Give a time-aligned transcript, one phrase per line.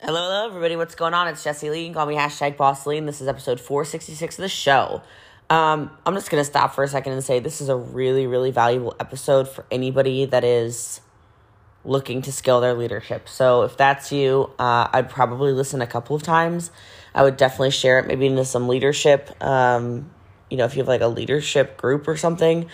[0.00, 0.76] Hello, hello, everybody.
[0.76, 1.26] What's going on?
[1.26, 1.80] It's Jesse Lee.
[1.80, 5.02] You can call me hashtag Boss Lee, and this is episode 466 of the show.
[5.50, 8.28] Um, I'm just going to stop for a second and say this is a really,
[8.28, 11.00] really valuable episode for anybody that is
[11.84, 13.28] looking to scale their leadership.
[13.28, 16.70] So if that's you, uh, I'd probably listen a couple of times.
[17.12, 19.30] I would definitely share it maybe into some leadership.
[19.42, 20.08] Um,
[20.48, 22.70] you know, if you have like a leadership group or something,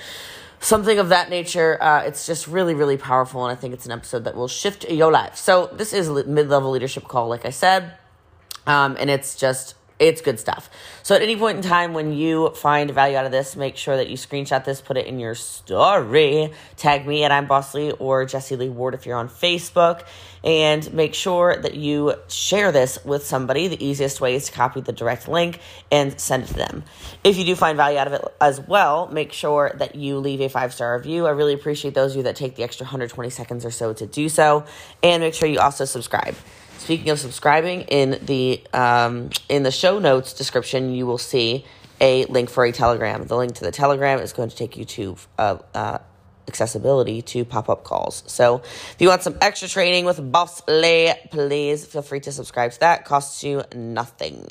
[0.65, 1.81] something of that nature.
[1.83, 4.89] Uh, it's just really, really powerful, and I think it's an episode that will shift
[4.91, 5.37] your life.
[5.37, 7.93] So this is a mid level leadership call, like I said,
[8.67, 10.69] um, and it's just it's good stuff.
[11.03, 13.97] So at any point in time when you find value out of this, make sure
[13.97, 17.93] that you screenshot this, put it in your story, tag me at I'm Boss Lee
[17.93, 20.05] or Jesse Lee Ward if you're on Facebook,
[20.43, 23.69] and make sure that you share this with somebody.
[23.69, 25.61] The easiest way is to copy the direct link
[25.93, 26.83] and send it to them.
[27.23, 30.41] If you do find value out of it as well, make sure that you leave
[30.41, 31.27] a five star review.
[31.27, 34.07] I really appreciate those of you that take the extra 120 seconds or so to
[34.07, 34.65] do so,
[35.05, 36.35] and make sure you also subscribe.
[36.85, 41.65] Speaking of subscribing, in the um, in the show notes description, you will see
[41.99, 43.27] a link for a Telegram.
[43.27, 45.99] The link to the Telegram is going to take you to uh, uh,
[46.47, 48.23] accessibility to pop up calls.
[48.27, 52.73] So if you want some extra training with Boss Lee, please feel free to subscribe
[52.73, 53.07] to that.
[53.07, 54.47] Costs you nothing.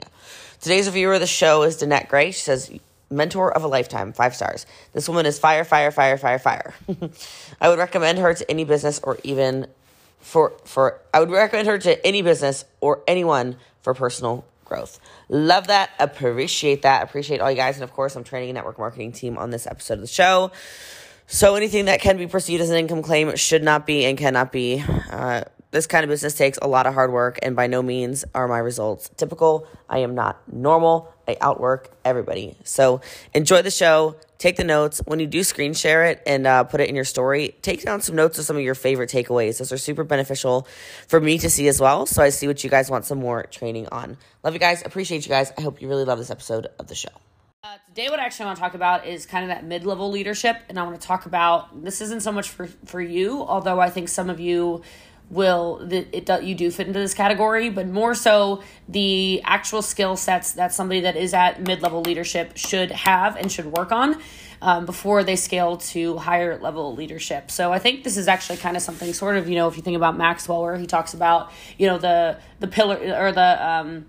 [0.60, 2.32] Today's reviewer of the show is Danette Gray.
[2.32, 2.72] She says,
[3.12, 4.66] mentor of a lifetime, five stars.
[4.94, 6.74] This woman is fire, fire, fire, fire, fire.
[7.62, 9.68] I would recommend her to any business or even
[10.24, 15.00] for for I would recommend her to any business or anyone for personal growth.
[15.30, 15.92] Love that.
[16.00, 17.04] Appreciate that.
[17.04, 17.76] Appreciate all you guys.
[17.76, 20.52] And of course, I'm training a network marketing team on this episode of the show.
[21.28, 24.52] So anything that can be perceived as an income claim should not be and cannot
[24.52, 24.84] be.
[25.12, 28.24] Uh, this kind of business takes a lot of hard work, and by no means
[28.36, 29.68] are my results typical.
[29.90, 31.12] I am not normal.
[31.28, 32.56] I outwork everybody.
[32.64, 33.02] So
[33.34, 34.16] enjoy the show.
[34.38, 35.02] Take the notes.
[35.06, 38.02] When you do screen share it and uh, put it in your story, take down
[38.02, 39.58] some notes of some of your favorite takeaways.
[39.58, 40.68] Those are super beneficial
[41.08, 42.06] for me to see as well.
[42.06, 44.18] So I see what you guys want some more training on.
[44.44, 44.86] Love you guys.
[44.86, 45.52] Appreciate you guys.
[45.58, 47.10] I hope you really love this episode of the show.
[47.64, 50.12] Uh, today, what I actually want to talk about is kind of that mid level
[50.12, 50.58] leadership.
[50.70, 53.90] And I want to talk about this isn't so much for, for you, although I
[53.90, 54.84] think some of you
[55.34, 60.16] will that it you do fit into this category, but more so the actual skill
[60.16, 64.22] sets that somebody that is at mid level leadership should have and should work on.
[64.62, 67.52] Um, before they scale to higher level leadership.
[67.52, 69.84] So I think this is actually kind of something sort of, you know, if you
[69.84, 74.06] think about Maxwell, where he talks about, you know, the the pillar or the um,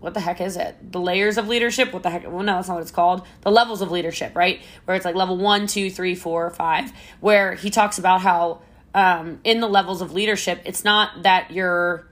[0.00, 0.92] what the heck is it?
[0.92, 1.92] The layers of leadership?
[1.92, 2.22] What the heck?
[2.26, 3.26] Well, no, that's not what it's called.
[3.42, 4.62] The levels of leadership, right?
[4.86, 6.90] Where it's like level one, two, three, four, five,
[7.20, 8.62] where he talks about how
[8.94, 12.06] um, in the levels of leadership, it's not that you're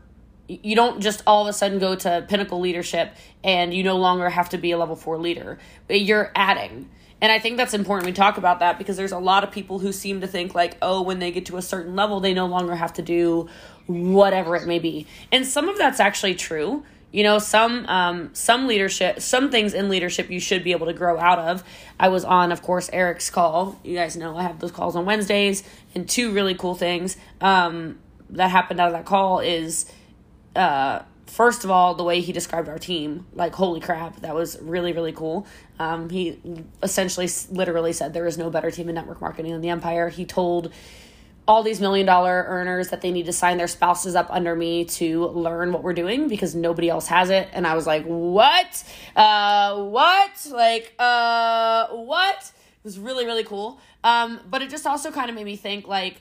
[0.49, 4.31] you don't just all of a sudden go to pinnacle leadership and you no longer
[4.31, 5.59] have to be a level four leader.
[5.87, 6.88] But you're adding.
[7.21, 9.78] And I think that's important we talk about that because there's a lot of people
[9.78, 12.47] who seem to think like, oh, when they get to a certain level, they no
[12.47, 13.49] longer have to do
[13.87, 15.06] whatever it may be.
[15.33, 16.84] And some of that's actually true.
[17.11, 20.93] You know, some um, some leadership, some things in leadership you should be able to
[20.93, 21.65] grow out of.
[21.99, 23.81] I was on, of course, Eric's call.
[23.83, 25.63] You guys know I have those calls on Wednesdays,
[25.95, 27.99] and two really cool things um,
[28.31, 29.91] that happened out of that call is,
[30.55, 33.27] uh, first of all, the way he described our team.
[33.33, 35.47] Like, holy crap, that was really really cool.
[35.79, 36.39] Um, he
[36.83, 40.11] essentially, literally said there is no better team in network marketing than the Empire.
[40.11, 40.73] He told
[41.49, 44.85] all these million dollar earners that they need to sign their spouses up under me
[44.85, 47.49] to learn what we're doing because nobody else has it.
[47.55, 48.85] And I was like, what?
[49.17, 50.47] Uh, what?
[50.53, 52.37] Like, uh, what?
[52.37, 53.81] It was really, really cool.
[54.05, 56.21] Um, but it just also kind of made me think like,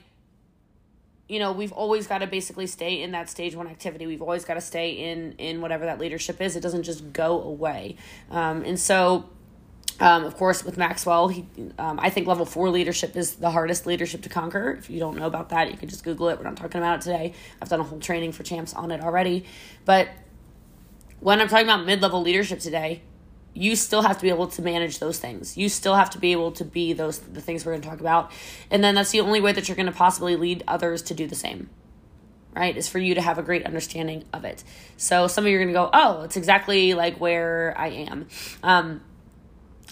[1.28, 4.06] you know, we've always got to basically stay in that stage one activity.
[4.06, 6.56] We've always got to stay in in whatever that leadership is.
[6.56, 7.96] It doesn't just go away.
[8.30, 9.28] Um, and so
[10.00, 11.44] um, of course, with Maxwell, he,
[11.78, 14.76] um, I think level four leadership is the hardest leadership to conquer.
[14.78, 16.38] If you don't know about that, you can just Google it.
[16.38, 17.34] We're not talking about it today.
[17.60, 19.44] I've done a whole training for champs on it already.
[19.84, 20.08] But
[21.18, 23.02] when I'm talking about mid level leadership today,
[23.54, 25.56] you still have to be able to manage those things.
[25.56, 28.00] You still have to be able to be those the things we're going to talk
[28.00, 28.30] about.
[28.70, 31.26] And then that's the only way that you're going to possibly lead others to do
[31.26, 31.70] the same.
[32.54, 32.76] Right?
[32.76, 34.62] Is for you to have a great understanding of it.
[34.96, 38.28] So some of you are going to go, "Oh, it's exactly like where I am."
[38.62, 39.00] Um,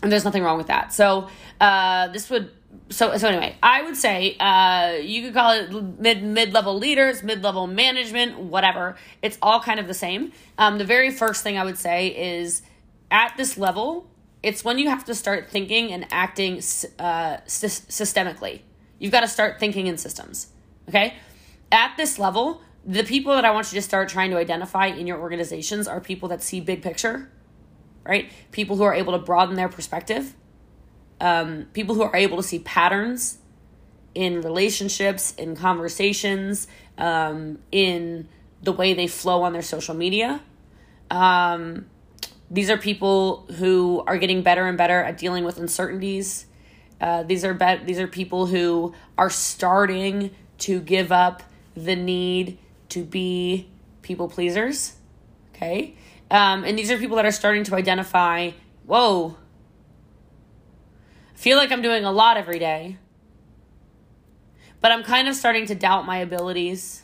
[0.03, 0.93] and there's nothing wrong with that.
[0.93, 1.29] So
[1.61, 2.51] uh, this would
[2.91, 7.23] so so anyway, I would say uh, you could call it mid mid level leaders,
[7.23, 8.97] mid level management, whatever.
[9.23, 10.33] It's all kind of the same.
[10.59, 12.63] Um, the very first thing I would say is
[13.11, 14.09] at this level,
[14.43, 16.59] it's when you have to start thinking and acting
[16.99, 18.61] uh, sy- systemically.
[18.99, 20.49] You've got to start thinking in systems.
[20.89, 21.15] Okay,
[21.73, 25.07] at this level, the people that I want you to start trying to identify in
[25.07, 27.29] your organizations are people that see big picture
[28.09, 28.31] right?
[28.53, 30.35] People who are able to broaden their perspective,
[31.21, 33.39] um, people who are able to see patterns
[34.15, 36.67] in relationships, in conversations,
[36.99, 38.29] um, in
[38.63, 40.41] the way they flow on their social media.
[41.11, 41.87] Um,
[42.51, 46.47] these are people who are getting better and better at dealing with uncertainties.
[47.01, 51.43] Uh, these are be- these are people who are starting to give up
[51.77, 52.59] the need
[52.89, 53.69] to be
[54.03, 54.95] people pleasers.
[55.55, 55.97] Okay,
[56.31, 58.51] um, and these are people that are starting to identify.
[58.87, 59.37] Whoa,
[61.35, 62.99] I feel like I'm doing a lot every day,
[64.81, 67.03] but I'm kind of starting to doubt my abilities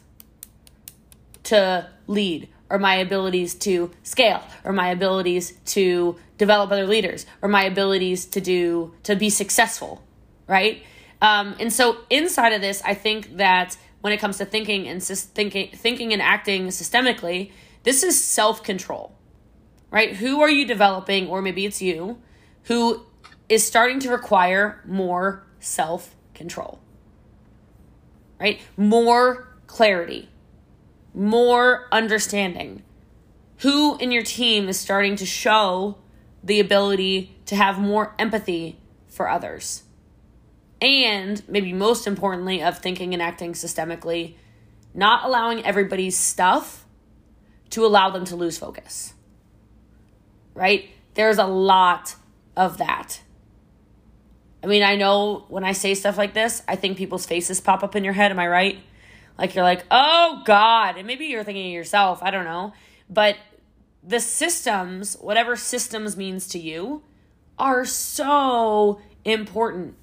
[1.44, 7.48] to lead or my abilities to scale or my abilities to develop other leaders or
[7.48, 10.02] my abilities to do to be successful
[10.46, 10.82] right
[11.20, 15.02] um, and so inside of this i think that when it comes to thinking and
[15.02, 17.52] thinking thinking and acting systemically
[17.82, 19.16] this is self-control
[19.90, 22.18] right who are you developing or maybe it's you
[22.64, 23.04] who
[23.48, 26.80] is starting to require more self-control
[28.38, 30.28] right more clarity
[31.14, 32.82] more understanding.
[33.58, 35.98] Who in your team is starting to show
[36.42, 39.84] the ability to have more empathy for others?
[40.80, 44.34] And maybe most importantly, of thinking and acting systemically,
[44.94, 46.81] not allowing everybody's stuff
[47.72, 49.12] to allow them to lose focus.
[50.54, 50.90] Right?
[51.14, 52.16] There's a lot
[52.56, 53.20] of that.
[54.62, 57.82] I mean, I know when I say stuff like this, I think people's faces pop
[57.82, 58.30] up in your head.
[58.30, 58.78] Am I right?
[59.38, 60.96] Like you're like, oh God.
[60.96, 62.72] And maybe you're thinking of yourself, I don't know.
[63.10, 63.36] But
[64.02, 67.02] the systems, whatever systems means to you,
[67.58, 69.94] are so important,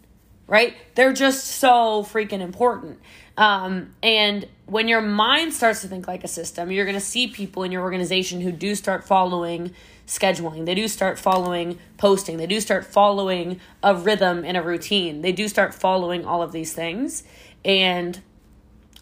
[0.50, 0.75] right?
[0.96, 3.00] They're just so freaking important.
[3.38, 7.28] Um, and when your mind starts to think like a system, you're going to see
[7.28, 9.74] people in your organization who do start following
[10.07, 10.66] scheduling.
[10.66, 12.38] They do start following posting.
[12.38, 15.22] They do start following a rhythm and a routine.
[15.22, 17.24] They do start following all of these things.
[17.63, 18.19] And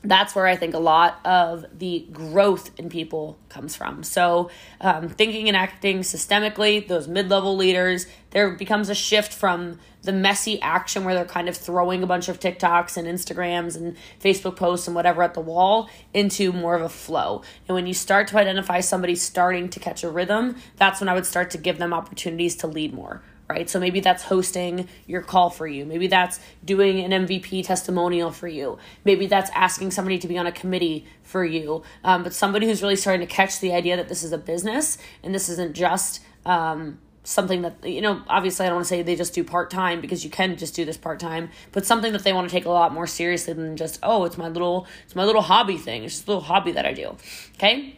[0.04, 4.04] that's where I think a lot of the growth in people comes from.
[4.04, 8.06] So, um, thinking and acting systemically, those mid level leaders,
[8.38, 12.30] there becomes a shift from the messy action where they're kind of throwing a bunch
[12.30, 16.84] of TikToks and Instagrams and Facebook posts and whatever at the wall into more of
[16.84, 17.42] a flow.
[17.68, 21.16] And when you start to identify somebody starting to catch a rhythm, that's when I
[21.16, 23.70] would start to give them opportunities to lead more right?
[23.70, 25.86] So maybe that's hosting your call for you.
[25.86, 28.78] Maybe that's doing an MVP testimonial for you.
[29.06, 31.82] Maybe that's asking somebody to be on a committee for you.
[32.04, 34.98] Um, but somebody who's really starting to catch the idea that this is a business
[35.24, 39.02] and this isn't just um, something that, you know, obviously I don't want to say
[39.02, 42.14] they just do part time because you can just do this part time, but something
[42.14, 44.88] that they want to take a lot more seriously than just, oh, it's my little,
[45.04, 46.06] it's my little hobby thing.
[46.06, 47.18] It's just a little hobby that I do.
[47.56, 47.98] Okay.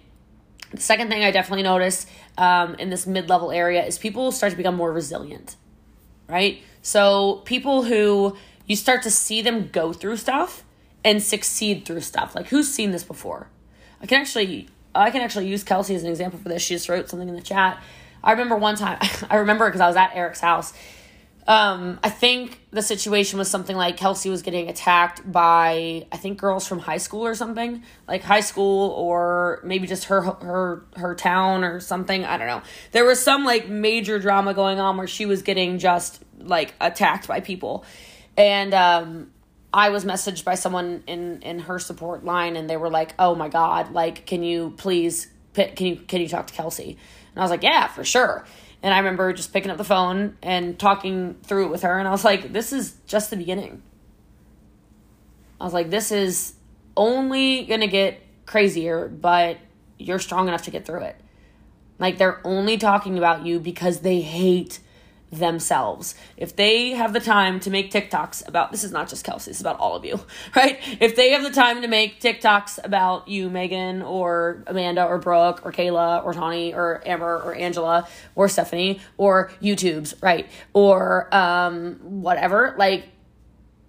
[0.72, 2.08] The second thing I definitely notice
[2.40, 5.56] um, in this mid level area is people start to become more resilient,
[6.28, 6.64] right?
[6.82, 8.36] So people who
[8.66, 10.64] you start to see them go through stuff
[11.06, 12.36] and succeed through stuff.
[12.36, 13.48] Like who's seen this before?
[14.02, 16.64] I can actually I can actually use Kelsey as an example for this.
[16.64, 17.82] She just wrote something in the chat.
[18.24, 19.00] I remember one time
[19.30, 20.74] I remember because I was at Eric's house
[21.50, 26.38] um, I think the situation was something like Kelsey was getting attacked by I think
[26.38, 31.16] girls from high school or something, like high school or maybe just her her her
[31.16, 32.24] town or something.
[32.24, 32.62] I don't know.
[32.92, 37.28] There was some like major drama going on where she was getting just like attacked
[37.28, 37.84] by people,
[38.38, 39.32] and um,
[39.74, 43.34] I was messaged by someone in in her support line, and they were like, "Oh
[43.34, 47.00] my god, like, can you please can you can you talk to Kelsey?"
[47.32, 48.46] And I was like, "Yeah, for sure."
[48.82, 52.00] And I remember just picking up the phone and talking through it with her.
[52.00, 53.82] And I was like, this is just the beginning.
[55.60, 56.54] I was like, this is
[56.96, 59.58] only going to get crazier, but
[59.98, 61.18] you're strong enough to get through it.
[61.98, 64.80] Like, they're only talking about you because they hate
[65.32, 66.16] themselves.
[66.38, 69.62] If they have the time to make TikToks about this is not just Kelsey, it's
[69.62, 70.20] about all of you,
[70.56, 70.80] right?
[71.00, 75.66] If they have the time to make TikToks about you, Megan, or Amanda, or Brooke,
[75.66, 80.48] or Kayla, or Tawny, or Amber, or Angela, or Stephanie, or YouTube's, right?
[80.74, 83.10] Or um whatever, like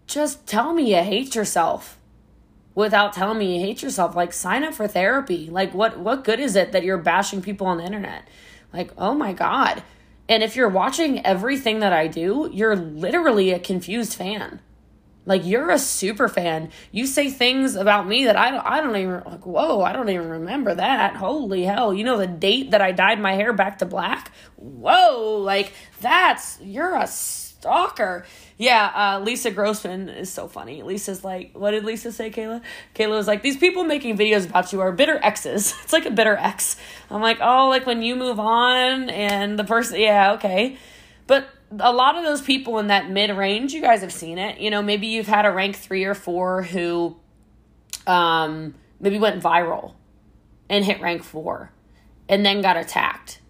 [0.06, 1.98] just tell me you hate yourself
[2.74, 4.14] without telling me you hate yourself.
[4.14, 5.48] Like sign up for therapy.
[5.48, 8.28] Like what what good is it that you're bashing people on the internet?
[8.72, 9.82] Like, oh my God
[10.30, 14.60] and if you're watching everything that I do, you're literally a confused fan.
[15.26, 16.70] Like you're a super fan.
[16.92, 20.08] You say things about me that I don't I don't even like whoa, I don't
[20.08, 21.16] even remember that.
[21.16, 21.92] Holy hell.
[21.92, 24.30] You know the date that I dyed my hair back to black?
[24.56, 27.08] Whoa, like that's you're a
[27.60, 28.24] stalker.
[28.56, 30.82] Yeah, uh, Lisa Grossman is so funny.
[30.82, 32.62] Lisa's like, what did Lisa say, Kayla?
[32.94, 35.74] Kayla was like, these people making videos about you are bitter exes.
[35.82, 36.76] It's like a bitter ex.
[37.10, 40.78] I'm like, oh, like when you move on and the person, yeah, okay.
[41.26, 41.48] But
[41.78, 44.58] a lot of those people in that mid range, you guys have seen it.
[44.58, 47.16] You know, maybe you've had a rank three or four who
[48.06, 49.94] um, maybe went viral
[50.68, 51.72] and hit rank four
[52.28, 53.40] and then got attacked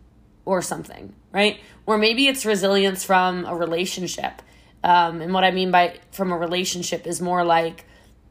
[0.45, 1.61] or something, right?
[1.90, 4.42] Or maybe it's resilience from a relationship.
[4.85, 7.85] Um, and what I mean by from a relationship is more like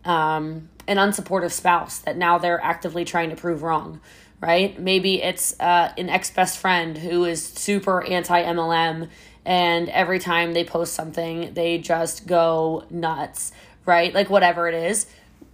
[0.06, 4.00] um, an unsupportive spouse that now they're actively trying to prove wrong,
[4.40, 4.80] right?
[4.80, 9.10] Maybe it's uh, an ex best friend who is super anti MLM
[9.44, 13.52] and every time they post something, they just go nuts,
[13.86, 14.14] right?
[14.14, 15.06] Like whatever it is.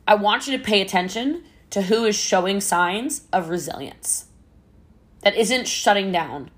[0.08, 4.26] I want you to pay attention to who is showing signs of resilience
[5.24, 6.52] that isn't shutting down.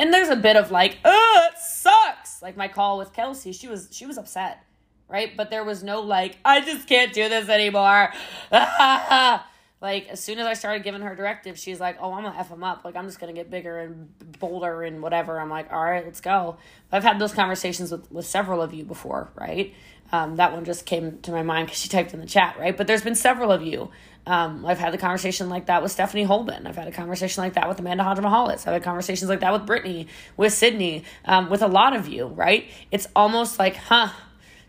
[0.00, 2.40] And there's a bit of like, oh, it sucks.
[2.40, 4.64] Like my call with Kelsey, she was she was upset,
[5.08, 5.36] right?
[5.36, 8.10] But there was no like, I just can't do this anymore.
[8.50, 12.48] like as soon as I started giving her directives, she's like, "Oh, I'm gonna f
[12.48, 12.82] them up.
[12.82, 16.22] Like I'm just gonna get bigger and bolder and whatever." I'm like, "All right, let's
[16.22, 16.56] go."
[16.90, 19.74] I've had those conversations with with several of you before, right?
[20.12, 22.74] Um, that one just came to my mind because she typed in the chat, right?
[22.74, 23.90] But there's been several of you.
[24.26, 26.66] Um, I've had the conversation like that with Stephanie Holden.
[26.66, 28.66] I've had a conversation like that with Amanda Hodgemahalis.
[28.66, 32.26] I've had conversations like that with Brittany, with Sydney, um, with a lot of you,
[32.26, 32.70] right?
[32.90, 34.10] It's almost like, huh,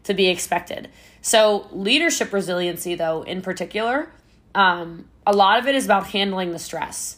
[0.03, 0.89] to be expected.
[1.21, 4.11] So, leadership resiliency, though, in particular,
[4.55, 7.17] um, a lot of it is about handling the stress.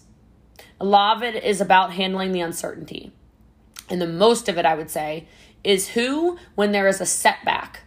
[0.82, 3.14] A lot of it is about handling the uncertainty.
[3.90, 5.28] And the most of it, I would say,
[5.64, 7.82] is who, when there is a setback,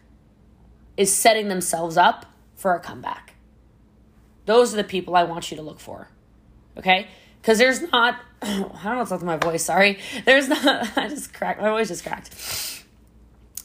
[0.96, 3.25] is setting themselves up for a comeback.
[4.46, 6.08] Those are the people I want you to look for.
[6.78, 7.08] Okay?
[7.40, 9.98] Because there's not, I don't know what's up with my voice, sorry.
[10.24, 10.64] There's not,
[10.96, 12.34] I just cracked, my voice just cracked.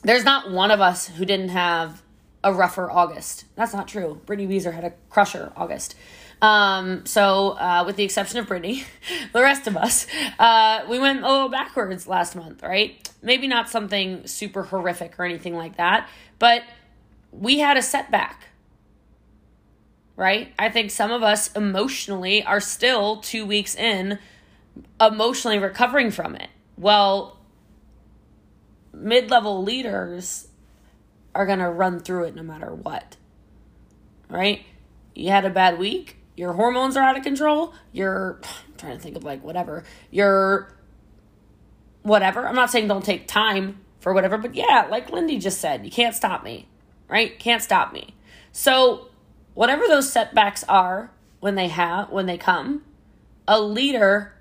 [0.04, 2.02] There's not one of us who didn't have
[2.44, 3.46] a rougher August.
[3.56, 4.20] That's not true.
[4.26, 5.96] Brittany Weezer had a crusher August.
[6.42, 8.84] Um, so, uh, with the exception of Brittany,
[9.34, 10.08] the rest of us,
[10.40, 13.08] uh, we went a little backwards last month, right?
[13.22, 16.10] Maybe not something super horrific or anything like that,
[16.40, 16.64] but
[17.32, 18.48] we had a setback,
[20.22, 20.54] right?
[20.60, 24.20] I think some of us emotionally are still two weeks in,
[25.02, 26.50] emotionally recovering from it.
[26.78, 27.40] Well,
[28.94, 30.48] mid level leaders
[31.34, 33.18] are going to run through it no matter what,
[34.30, 34.64] right?
[35.16, 39.02] You had a bad week, your hormones are out of control, you're I'm trying to
[39.02, 40.72] think of like whatever, you're
[42.04, 42.48] whatever.
[42.48, 45.90] I'm not saying don't take time for whatever, but yeah, like Lindy just said, you
[45.90, 46.68] can't stop me,
[47.08, 47.40] right?
[47.40, 48.14] Can't stop me.
[48.52, 49.08] So,
[49.54, 52.84] whatever those setbacks are when they have when they come,
[53.48, 54.34] a leader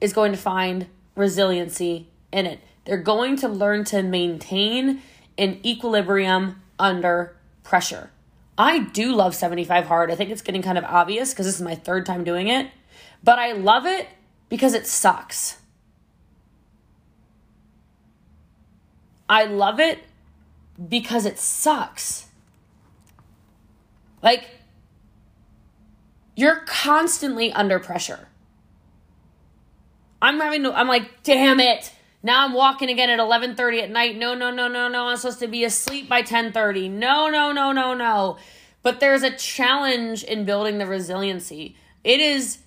[0.00, 2.60] is going to find resiliency in it.
[2.84, 5.02] They're going to learn to maintain
[5.38, 8.10] an equilibrium under pressure.
[8.58, 10.10] I do love 75 hard.
[10.10, 12.70] I think it's getting kind of obvious because this is my third time doing it,
[13.22, 14.08] but I love it
[14.48, 15.58] because it sucks.
[19.28, 20.00] I love it
[20.88, 22.26] because it sucks.
[24.22, 24.48] Like,
[26.36, 28.28] you're constantly under pressure.
[30.20, 31.92] I'm having to, I'm like, damn it.
[32.22, 34.16] Now I'm walking again at 11:30 at night.
[34.16, 35.08] No, no, no, no, no.
[35.08, 36.88] I'm supposed to be asleep by 10:30.
[36.88, 38.36] No, no, no, no, no.
[38.82, 41.76] But there's a challenge in building the resiliency.
[42.04, 42.58] It is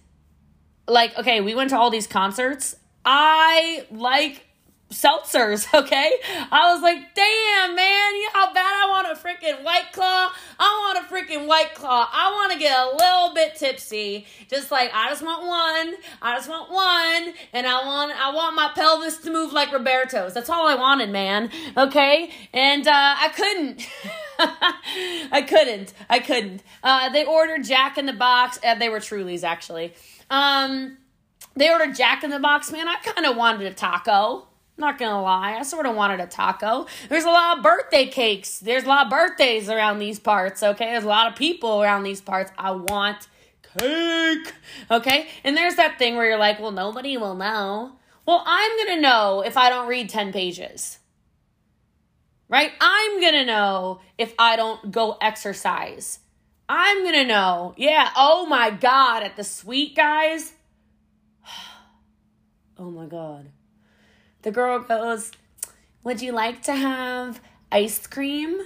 [0.88, 2.76] like, okay, we went to all these concerts.
[3.06, 4.45] I like
[4.96, 6.12] seltzers, okay?
[6.52, 10.32] I was like, damn, man, you know how bad I want a freaking white claw?
[10.60, 12.08] I want a freaking white claw.
[12.12, 14.26] I want to get a little bit tipsy.
[14.50, 15.96] Just like I just want one.
[16.22, 17.34] I just want one.
[17.54, 20.34] And I want I want my pelvis to move like Roberto's.
[20.34, 21.50] That's all I wanted, man.
[21.78, 22.32] Okay?
[22.54, 23.88] And uh I couldn't.
[25.32, 25.94] I couldn't.
[26.10, 26.64] I couldn't.
[26.84, 28.60] Uh they ordered Jack in the Box.
[28.64, 29.94] Uh, they were Trulies actually.
[30.30, 30.98] Um
[31.56, 32.88] they ordered Jack in the Box, man.
[32.88, 34.48] I kind of wanted a taco.
[34.78, 36.86] Not gonna lie, I sort of wanted a taco.
[37.08, 38.60] There's a lot of birthday cakes.
[38.60, 40.92] There's a lot of birthdays around these parts, okay?
[40.92, 42.52] There's a lot of people around these parts.
[42.58, 43.28] I want
[43.80, 44.54] cake,
[44.92, 45.28] okay?
[45.46, 47.94] And there's that thing where you're like, well, nobody will know.
[48.26, 51.00] Well, I'm gonna know if I don't read 10 pages,
[52.50, 52.72] right?
[52.82, 56.20] I'm gonna know if I don't go exercise.
[56.68, 60.52] I'm gonna know, yeah, oh my God, at the suite guys.
[62.78, 63.52] oh my God
[64.46, 65.32] the girl goes,
[66.04, 68.62] Would you like to have ice cream?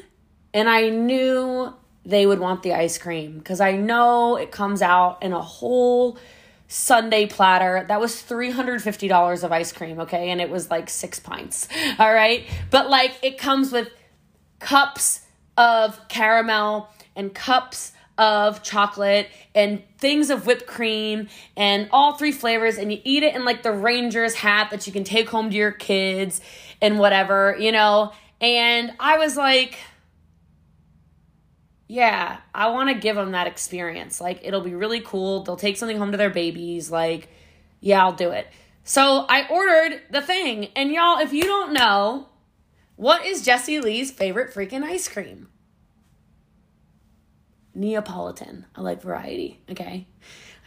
[0.53, 1.73] And I knew
[2.05, 6.17] they would want the ice cream because I know it comes out in a whole
[6.67, 7.85] sundae platter.
[7.87, 10.29] That was $350 of ice cream, okay?
[10.31, 11.69] And it was like six pints,
[11.99, 12.45] all right?
[12.69, 13.89] But like it comes with
[14.59, 15.21] cups
[15.57, 22.77] of caramel and cups of chocolate and things of whipped cream and all three flavors
[22.77, 25.55] and you eat it in like the ranger's hat that you can take home to
[25.55, 26.41] your kids
[26.81, 28.11] and whatever, you know.
[28.41, 29.79] And I was like
[31.91, 34.21] yeah, I want to give them that experience.
[34.21, 35.41] Like, it'll be really cool.
[35.43, 36.91] They'll take something home to their babies.
[36.91, 37.29] Like,
[37.81, 38.47] yeah, I'll do it.
[38.83, 40.67] So I ordered the thing.
[40.75, 42.29] And y'all, if you don't know,
[42.95, 45.47] what is Jesse Lee's favorite freaking ice cream?
[47.73, 48.65] Neapolitan.
[48.75, 50.07] I like variety, okay?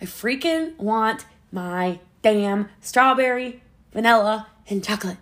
[0.01, 5.19] I freaking want my damn strawberry, vanilla, and chocolate.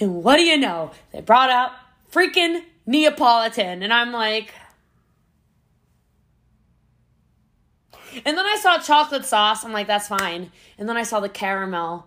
[0.00, 0.92] And what do you know?
[1.12, 1.72] They brought out
[2.10, 3.82] freaking Neapolitan.
[3.82, 4.52] And I'm like,
[8.24, 9.64] And then I saw chocolate sauce.
[9.64, 10.52] I'm like, that's fine.
[10.78, 12.06] And then I saw the caramel.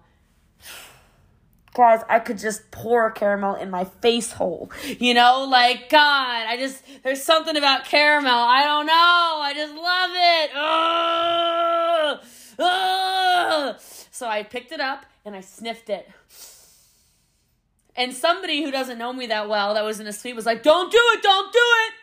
[1.75, 4.71] Guys, I could just pour caramel in my face hole.
[4.99, 8.31] You know, like, God, I just, there's something about caramel.
[8.31, 8.93] I don't know.
[8.93, 10.51] I just love it.
[12.57, 13.75] Ugh!
[13.77, 13.81] Ugh!
[14.11, 16.09] So I picked it up and I sniffed it.
[17.95, 20.63] And somebody who doesn't know me that well that was in a suite was like,
[20.63, 21.93] don't do it, don't do it.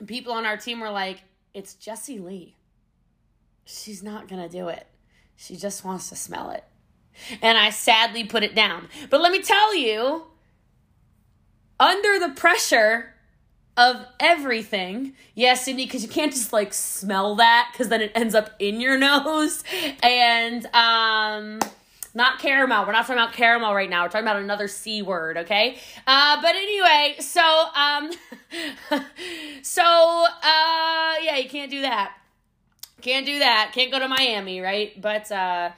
[0.00, 1.22] And people on our team were like,
[1.54, 2.56] it's Jesse Lee
[3.64, 4.86] she's not going to do it.
[5.36, 6.64] She just wants to smell it.
[7.40, 8.88] And I sadly put it down.
[9.10, 10.24] But let me tell you,
[11.78, 13.14] under the pressure
[13.76, 18.34] of everything, yes, Cindy, because you can't just like smell that because then it ends
[18.34, 19.64] up in your nose.
[20.02, 21.60] And, um,
[22.14, 22.84] not caramel.
[22.84, 24.02] We're not talking about caramel right now.
[24.02, 25.78] We're talking about another C word, okay?
[26.06, 28.10] Uh, but anyway, so, um,
[29.62, 32.14] so, uh, yeah, you can't do that.
[33.00, 33.72] Can't do that.
[33.74, 35.00] Can't go to Miami, right?
[35.00, 35.70] But uh,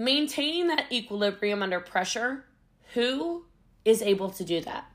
[0.00, 2.44] maintaining that equilibrium under pressure,
[2.94, 3.44] who
[3.84, 4.90] is able to do that?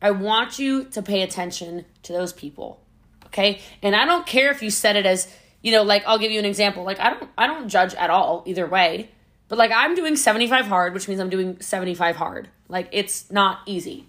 [0.00, 2.80] I want you to pay attention to those people.
[3.26, 3.60] Okay?
[3.82, 6.38] And I don't care if you said it as, you know, like I'll give you
[6.38, 6.84] an example.
[6.84, 9.10] Like I don't I don't judge at all either way.
[9.48, 12.48] But like I'm doing 75 hard, which means I'm doing 75 hard.
[12.68, 14.06] Like it's not easy.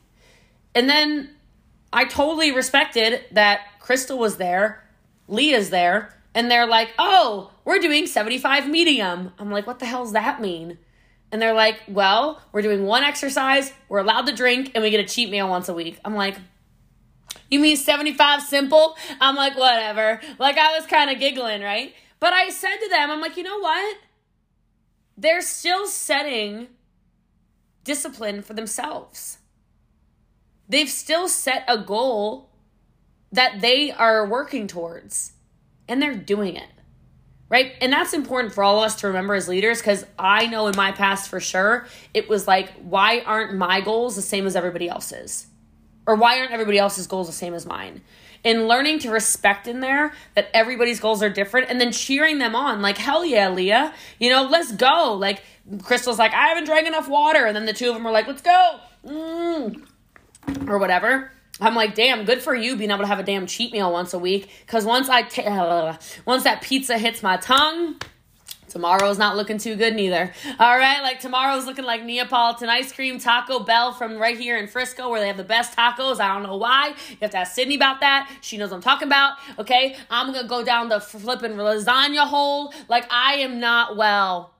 [0.75, 1.29] And then
[1.91, 4.83] I totally respected that Crystal was there
[5.27, 9.31] Leah's there, and they're like, oh, we're doing 75 medium.
[9.37, 10.77] I'm like, what the hell's that mean?
[11.31, 14.99] And they're like, well, we're doing one exercise, we're allowed to drink, and we get
[14.99, 15.99] a cheat meal once a week.
[16.05, 16.37] I'm like,
[17.49, 18.95] you mean 75 simple?
[19.19, 20.21] I'm like, whatever.
[20.39, 21.93] Like, I was kind of giggling, right?
[22.19, 23.97] But I said to them, I'm like, you know what?
[25.17, 26.67] They're still setting
[27.83, 29.39] discipline for themselves.
[30.69, 32.49] They've still set a goal
[33.31, 35.32] that they are working towards
[35.87, 36.67] and they're doing it.
[37.49, 37.73] Right?
[37.81, 40.75] And that's important for all of us to remember as leaders because I know in
[40.75, 44.89] my past for sure, it was like, why aren't my goals the same as everybody
[44.89, 45.45] else's?
[46.07, 48.01] Or why aren't everybody else's goals the same as mine?
[48.43, 52.55] And learning to respect in there that everybody's goals are different and then cheering them
[52.55, 55.13] on, like, hell yeah, Leah, you know, let's go.
[55.13, 55.43] Like,
[55.83, 57.45] Crystal's like, I haven't drank enough water.
[57.45, 58.79] And then the two of them are like, let's go.
[59.05, 59.87] Mm.
[60.67, 61.31] Or whatever
[61.63, 64.13] I'm like, damn, good for you being able to have a damn cheat meal once
[64.13, 64.49] a week.
[64.65, 65.43] Because once I t-
[66.25, 67.95] once that pizza hits my tongue,
[68.67, 70.33] tomorrow's not looking too good neither.
[70.59, 74.67] All right, like tomorrow's looking like Neapolitan ice cream, Taco Bell from right here in
[74.67, 76.19] Frisco, where they have the best tacos.
[76.19, 76.95] I don't know why.
[77.09, 78.31] You have to ask Sydney about that.
[78.41, 79.37] She knows I'm talking about.
[79.59, 82.73] Okay, I'm gonna go down the flipping lasagna hole.
[82.89, 84.53] Like I am not well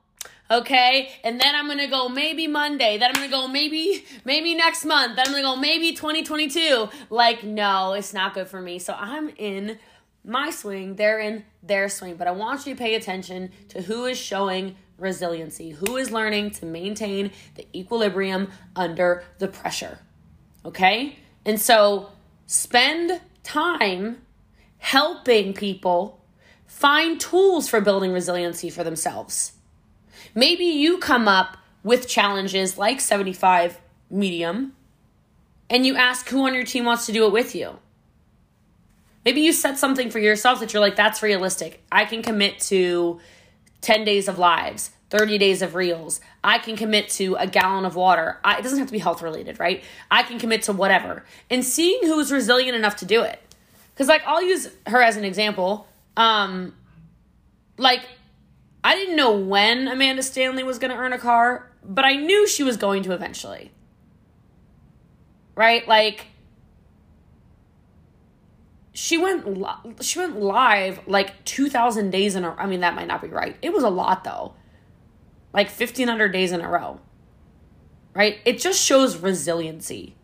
[0.49, 1.09] okay?
[1.23, 5.15] And then i'm gonna go maybe monday then i'm gonna go maybe maybe next month
[5.15, 8.79] then i'm gonna go maybe 2022 like no it's not good for me.
[8.79, 9.79] So i'm in
[10.25, 12.15] my swing they're in their swing.
[12.15, 16.51] But i want you to pay attention to who is showing resiliency who is learning
[16.51, 19.99] to maintain the equilibrium under the pressure
[20.65, 21.17] okay?
[21.45, 22.09] And so
[22.45, 24.21] spend time
[24.77, 26.25] helping people
[26.65, 29.53] find tools for building resiliency for themselves
[30.35, 34.73] Maybe you come up with challenges like 75 medium
[35.69, 37.79] and you ask who on your team wants to do it with you.
[39.25, 41.83] Maybe you set something for yourself that you're like, that's realistic.
[41.91, 43.19] I can commit to
[43.81, 46.19] 10 days of lives, 30 days of reels.
[46.43, 48.39] I can commit to a gallon of water.
[48.43, 49.83] I, it doesn't have to be health related, right?
[50.11, 51.23] I can commit to whatever.
[51.49, 53.39] And seeing who's resilient enough to do it.
[53.93, 55.87] Because, like, I'll use her as an example.
[56.17, 56.75] Um,
[57.77, 58.01] like,
[58.83, 62.47] I didn't know when Amanda Stanley was going to earn a car, but I knew
[62.47, 63.71] she was going to eventually.
[65.55, 65.87] Right?
[65.87, 66.27] Like
[68.93, 73.07] she went li- she went live like 2000 days in a I mean that might
[73.07, 73.55] not be right.
[73.61, 74.55] It was a lot though.
[75.53, 76.99] Like 1500 days in a row.
[78.13, 78.39] Right?
[78.45, 80.15] It just shows resiliency.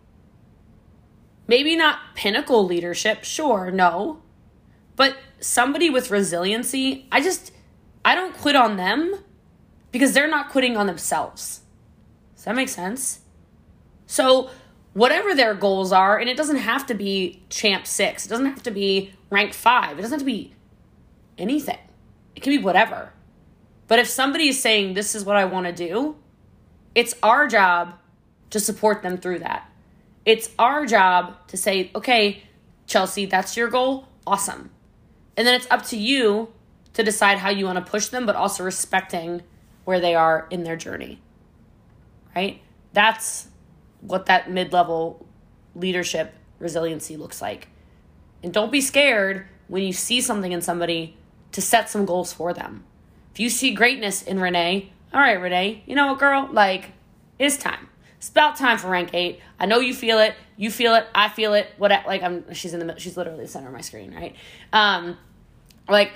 [1.47, 4.21] Maybe not pinnacle leadership, sure, no.
[4.95, 7.51] But somebody with resiliency, I just
[8.09, 9.13] I don't quit on them
[9.91, 11.61] because they're not quitting on themselves.
[12.35, 13.19] Does that make sense?
[14.07, 14.49] So
[14.93, 18.63] whatever their goals are, and it doesn't have to be champ six, it doesn't have
[18.63, 20.55] to be rank five, it doesn't have to be
[21.37, 21.77] anything.
[22.35, 23.13] It can be whatever.
[23.87, 26.15] But if somebody is saying, This is what I want to do,
[26.95, 27.93] it's our job
[28.49, 29.69] to support them through that.
[30.25, 32.41] It's our job to say, Okay,
[32.87, 34.07] Chelsea, that's your goal.
[34.25, 34.71] Awesome.
[35.37, 36.51] And then it's up to you
[36.93, 39.43] to decide how you want to push them, but also respecting
[39.85, 41.21] where they are in their journey.
[42.35, 42.61] Right?
[42.93, 43.47] That's
[44.01, 45.25] what that mid level
[45.75, 47.67] leadership resiliency looks like.
[48.43, 51.17] And don't be scared when you see something in somebody
[51.51, 52.83] to set some goals for them.
[53.33, 56.49] If you see greatness in Renee, all right, Renee, you know what, girl?
[56.51, 56.91] Like,
[57.37, 57.89] it's time.
[58.17, 59.39] It's about time for rank eight.
[59.59, 60.35] I know you feel it.
[60.57, 61.05] You feel it.
[61.15, 61.67] I feel it.
[61.77, 61.91] What?
[62.05, 62.53] Like I'm.
[62.53, 62.99] She's in the.
[62.99, 64.35] She's literally the center of my screen, right?
[64.73, 65.17] Um,
[65.87, 66.11] like,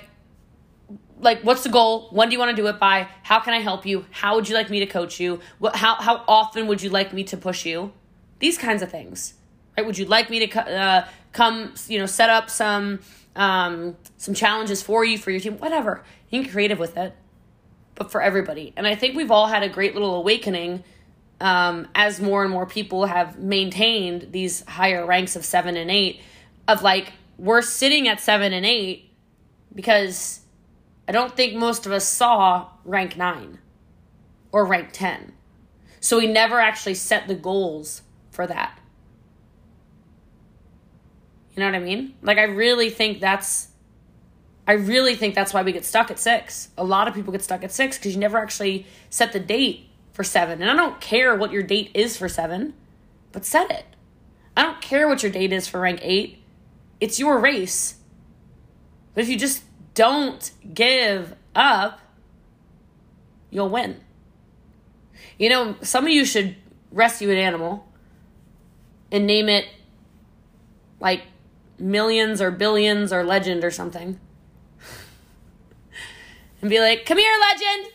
[1.20, 2.08] like what's the goal?
[2.10, 3.08] When do you want to do it by?
[3.22, 4.04] How can I help you?
[4.10, 5.40] How would you like me to coach you?
[5.58, 5.76] What?
[5.76, 5.96] How?
[5.96, 7.92] How often would you like me to push you?
[8.38, 9.34] These kinds of things,
[9.76, 9.86] right?
[9.86, 11.74] Would you like me to uh, come?
[11.88, 13.00] You know, set up some
[13.36, 15.58] um, some challenges for you for your team.
[15.58, 16.04] Whatever.
[16.30, 17.14] You can creative with it,
[17.94, 18.72] but for everybody.
[18.76, 20.82] And I think we've all had a great little awakening
[21.40, 26.20] um, as more and more people have maintained these higher ranks of seven and eight,
[26.66, 29.10] of like, we're sitting at seven and eight
[29.74, 30.40] because
[31.06, 33.58] I don't think most of us saw rank nine
[34.52, 35.32] or rank 10.
[36.00, 38.78] So we never actually set the goals for that.
[41.54, 42.14] You know what I mean?
[42.22, 43.68] Like, I really think that's.
[44.66, 46.68] I really think that's why we get stuck at six.
[46.78, 49.88] A lot of people get stuck at six because you never actually set the date
[50.12, 50.62] for seven.
[50.62, 52.72] And I don't care what your date is for seven,
[53.30, 53.84] but set it.
[54.56, 56.38] I don't care what your date is for rank eight.
[56.98, 57.96] It's your race.
[59.14, 59.62] But if you just
[59.94, 62.00] don't give up,
[63.50, 64.00] you'll win.
[65.38, 66.56] You know, some of you should
[66.90, 67.86] rescue an animal
[69.10, 69.66] and name it
[71.00, 71.22] like
[71.78, 74.18] millions or billions or legend or something.
[76.60, 77.92] and be like, come here, legend!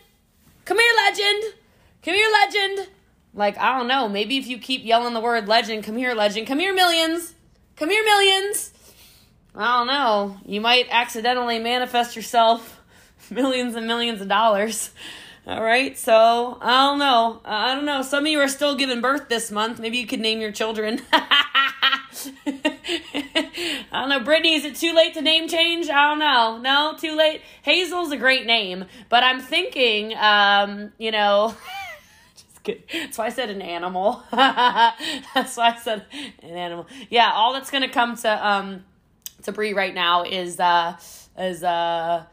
[0.66, 1.54] Come here, legend!
[2.04, 2.90] Come here, legend.
[3.34, 4.08] Like, I don't know.
[4.10, 6.48] Maybe if you keep yelling the word legend, come here, legend.
[6.48, 7.36] Come here, millions.
[7.76, 8.72] Come here, millions.
[9.60, 10.38] I don't know.
[10.46, 12.82] You might accidentally manifest yourself
[13.30, 14.92] millions and millions of dollars.
[15.46, 17.42] All right, so I don't know.
[17.44, 18.02] I don't know.
[18.02, 19.80] Some of you are still giving birth this month.
[19.80, 21.02] Maybe you could name your children.
[21.12, 22.00] I
[23.92, 24.22] don't know.
[24.22, 25.90] Brittany, is it too late to name change?
[25.90, 26.60] I don't know.
[26.60, 27.42] No, too late.
[27.62, 31.54] Hazel's a great name, but I'm thinking, um, you know.
[32.94, 34.22] That's why I said an animal.
[34.32, 36.06] that's why I said
[36.44, 36.86] an animal.
[37.10, 38.84] Yeah, all that's gonna come to um
[39.44, 40.98] to Brie right now is uh
[41.38, 42.24] is uh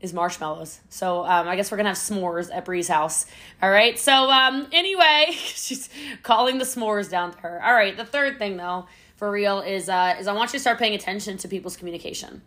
[0.00, 0.80] is marshmallows.
[0.88, 3.26] So um, I guess we're gonna have s'mores at Bree's house.
[3.62, 3.98] All right.
[3.98, 5.88] So um, anyway, she's
[6.22, 7.62] calling the s'mores down to her.
[7.64, 7.96] All right.
[7.96, 8.86] The third thing though,
[9.16, 12.42] for real, is uh, is I want you to start paying attention to people's communication.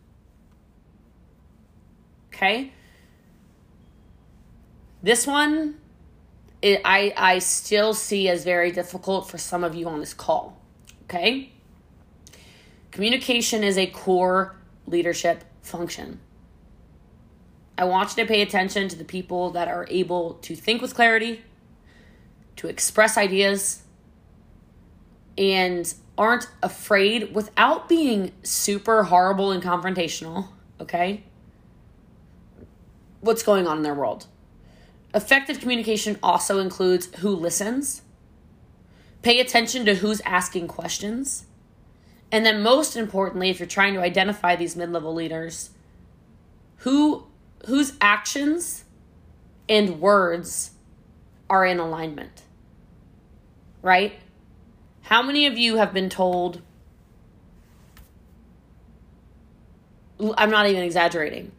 [2.34, 2.74] Okay.
[5.02, 5.76] This one
[6.66, 10.60] it, I, I still see as very difficult for some of you on this call.
[11.04, 11.52] Okay?
[12.96, 14.56] Communication is a core
[14.88, 16.22] leadership function.
[17.78, 20.96] I want you to pay attention to the people that are able to think with
[20.96, 21.44] clarity,
[22.56, 23.84] to express ideas,
[25.38, 30.48] and aren't afraid without being super horrible and confrontational,
[30.80, 31.26] okay?
[33.20, 34.28] What's going on in their world?
[35.14, 38.04] Effective communication also includes who listens,
[39.22, 41.45] pay attention to who's asking questions,
[42.32, 45.72] and then most importantly, if you're trying to identify these mid-level leaders,
[46.78, 47.26] who
[47.66, 48.84] whose actions
[49.68, 50.72] and words
[51.50, 52.44] are in alignment.
[53.82, 54.20] Right?
[55.04, 56.62] How many of you have been told
[60.38, 61.52] I'm not even exaggerating.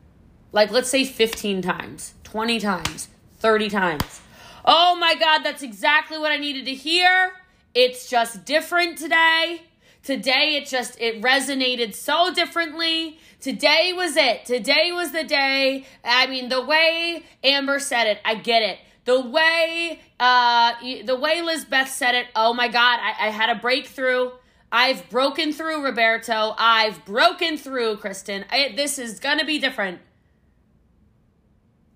[0.52, 4.20] Like let's say 15 times, 20 times 30 times.
[4.64, 7.32] Oh my God, that's exactly what I needed to hear.
[7.74, 9.62] It's just different today.
[10.06, 13.18] Today it just it resonated so differently.
[13.40, 14.44] Today was it.
[14.44, 15.84] Today was the day.
[16.04, 18.78] I mean, the way Amber said it, I get it.
[19.04, 23.56] The way uh the way Lizbeth said it, oh my god, I, I had a
[23.56, 24.30] breakthrough.
[24.70, 26.54] I've broken through, Roberto.
[26.56, 28.44] I've broken through, Kristen.
[28.48, 29.98] I, this is gonna be different.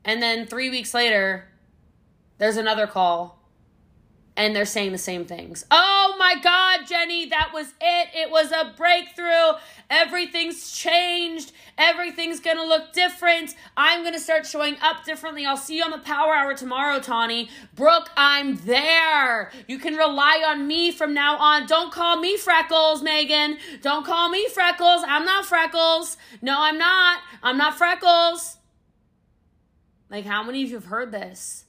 [0.04, 1.46] And then three weeks later,
[2.38, 3.39] there's another call
[4.40, 5.66] and they're saying the same things.
[5.70, 8.08] Oh my God, Jenny, that was it.
[8.14, 9.58] It was a breakthrough.
[9.90, 11.52] Everything's changed.
[11.76, 13.54] Everything's going to look different.
[13.76, 15.44] I'm going to start showing up differently.
[15.44, 17.50] I'll see you on the power hour tomorrow, Tawny.
[17.74, 19.52] Brooke, I'm there.
[19.68, 21.66] You can rely on me from now on.
[21.66, 23.58] Don't call me Freckles, Megan.
[23.82, 25.02] Don't call me Freckles.
[25.06, 26.16] I'm not Freckles.
[26.40, 27.18] No, I'm not.
[27.42, 28.56] I'm not Freckles.
[30.08, 31.66] Like, how many of you have heard this?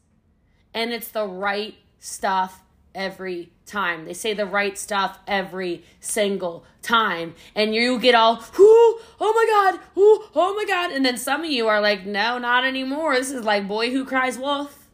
[0.74, 2.61] And it's the right stuff
[2.94, 4.06] every time.
[4.06, 7.36] They say the right stuff every single time.
[7.56, 10.92] And you get all, Ooh, oh my God, oh my God.
[10.92, 13.16] And then some of you are like, no, not anymore.
[13.16, 14.88] This is like Boy Who Cries Wolf.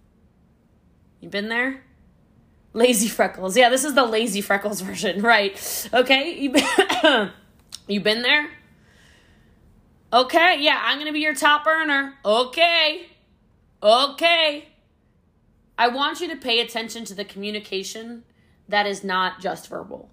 [1.20, 1.84] You been there?
[2.74, 3.58] Lazy Freckles.
[3.58, 5.90] Yeah, this is the Lazy Freckles version, right?
[5.94, 7.32] Okay, you been,
[7.88, 8.50] you been there?
[10.14, 12.14] Okay, yeah, I'm gonna be your top earner.
[12.24, 13.08] Okay,
[13.84, 14.68] okay.
[15.78, 18.24] I want you to pay attention to the communication
[18.68, 20.10] that is not just verbal.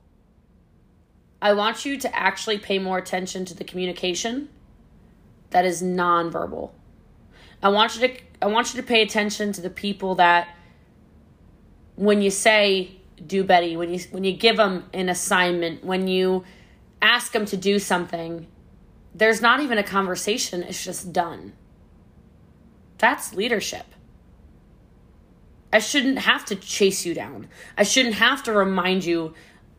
[1.40, 4.48] I want you to actually pay more attention to the communication
[5.50, 6.70] that is nonverbal.
[7.62, 10.48] I want you to I want you to pay attention to the people that
[11.96, 12.96] when you say
[13.26, 16.44] do Betty, when you when you give them an assignment, when you
[17.00, 18.46] ask them to do something,
[19.14, 21.52] there's not even a conversation, it's just done.
[22.98, 23.93] That's leadership.
[25.74, 27.48] I shouldn't have to chase you down.
[27.76, 29.34] I shouldn't have to remind you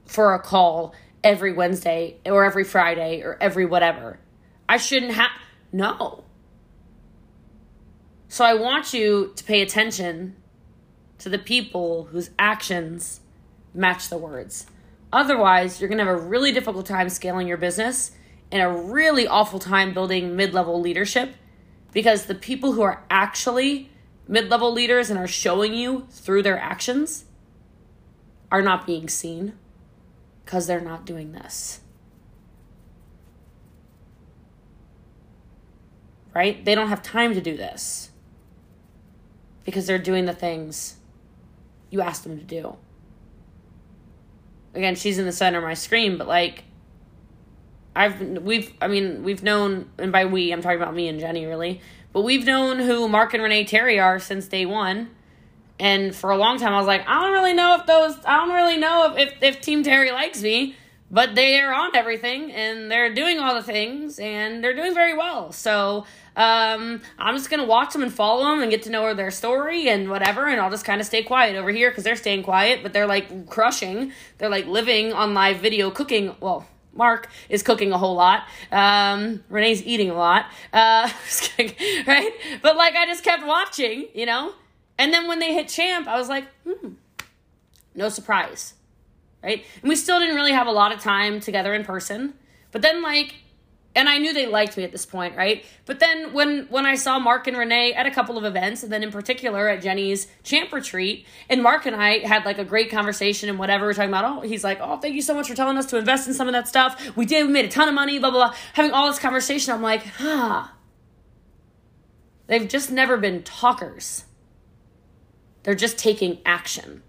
[0.05, 4.19] for a call every Wednesday or every Friday or every whatever.
[4.67, 5.31] I shouldn't have.
[5.71, 6.25] No.
[8.27, 10.35] So I want you to pay attention
[11.19, 13.21] to the people whose actions
[13.73, 14.67] match the words.
[15.13, 18.11] Otherwise, you're going to have a really difficult time scaling your business
[18.51, 21.35] and a really awful time building mid level leadership
[21.93, 23.89] because the people who are actually
[24.27, 27.25] mid level leaders and are showing you through their actions
[28.51, 29.53] are not being seen
[30.43, 31.81] because they're not doing this.
[36.33, 36.63] Right?
[36.63, 38.11] They don't have time to do this
[39.63, 40.97] because they're doing the things
[41.89, 42.77] you asked them to do.
[44.73, 46.65] Again, she's in the center of my screen, but like,
[47.95, 51.45] I've we've I mean we've known and by we I'm talking about me and Jenny
[51.45, 51.79] really
[52.15, 55.09] but we've known who Mark and Renee Terry are since day one.
[55.77, 58.37] And for a long time, I was like, I don't really know if those, I
[58.37, 60.77] don't really know if, if, if Team Terry likes me,
[61.11, 65.51] but they're on everything and they're doing all the things and they're doing very well.
[65.51, 66.05] So
[66.37, 69.29] um, I'm just going to watch them and follow them and get to know their
[69.29, 70.47] story and whatever.
[70.47, 73.07] And I'll just kind of stay quiet over here because they're staying quiet, but they're
[73.07, 74.13] like crushing.
[74.37, 76.33] They're like living on live video cooking.
[76.39, 78.43] Well, Mark is cooking a whole lot.
[78.71, 80.45] Um, Renee's eating a lot.
[80.73, 81.09] Uh,
[82.07, 82.31] right?
[82.61, 84.53] But like, I just kept watching, you know?
[84.97, 86.93] And then when they hit champ, I was like, hmm,
[87.93, 88.73] no surprise.
[89.43, 89.63] Right?
[89.81, 92.33] And we still didn't really have a lot of time together in person.
[92.71, 93.35] But then, like,
[93.95, 95.63] and I knew they liked me at this point, right?
[95.85, 98.91] But then when when I saw Mark and Renee at a couple of events, and
[98.91, 102.91] then in particular at Jenny's champ retreat, and Mark and I had like a great
[102.91, 104.25] conversation and whatever we're talking about.
[104.25, 106.47] Oh, he's like, oh, thank you so much for telling us to invest in some
[106.47, 107.15] of that stuff.
[107.15, 107.47] We did.
[107.47, 108.19] We made a ton of money.
[108.19, 108.57] Blah blah blah.
[108.73, 110.67] Having all this conversation, I'm like, huh.
[112.47, 114.25] They've just never been talkers.
[115.63, 117.01] They're just taking action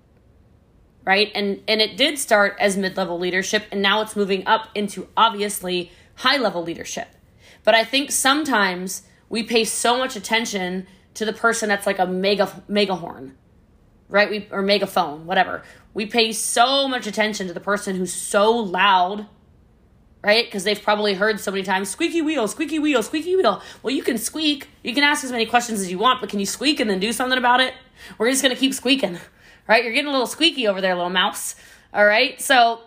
[1.07, 5.07] right and and it did start as mid-level leadership and now it's moving up into
[5.16, 7.09] obviously high level leadership.
[7.65, 12.07] But I think sometimes we pay so much attention to the person that's like a
[12.07, 13.33] mega megahorn,
[14.09, 14.31] right?
[14.31, 15.63] We or megaphone, whatever.
[15.95, 19.27] We pay so much attention to the person who's so loud,
[20.23, 20.45] right?
[20.45, 23.63] Because they've probably heard so many times, squeaky wheel, squeaky wheel, squeaky wheel.
[23.83, 24.69] Well, you can squeak.
[24.85, 27.01] You can ask as many questions as you want, but can you squeak and then
[27.01, 27.75] do something about it?
[28.19, 29.19] We're just gonna keep squeaking,
[29.67, 29.83] right?
[29.83, 31.57] You're getting a little squeaky over there, little mouse.
[31.93, 32.41] All right.
[32.41, 32.81] So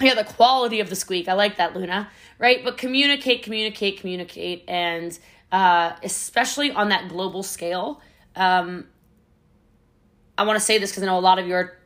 [0.00, 1.28] yeah, the quality of the squeak.
[1.28, 2.10] I like that, Luna
[2.44, 2.62] right?
[2.62, 5.18] But communicate, communicate, communicate, and
[5.50, 8.02] uh, especially on that global scale.
[8.36, 8.86] Um,
[10.36, 11.78] I want to say this because I know a lot of you are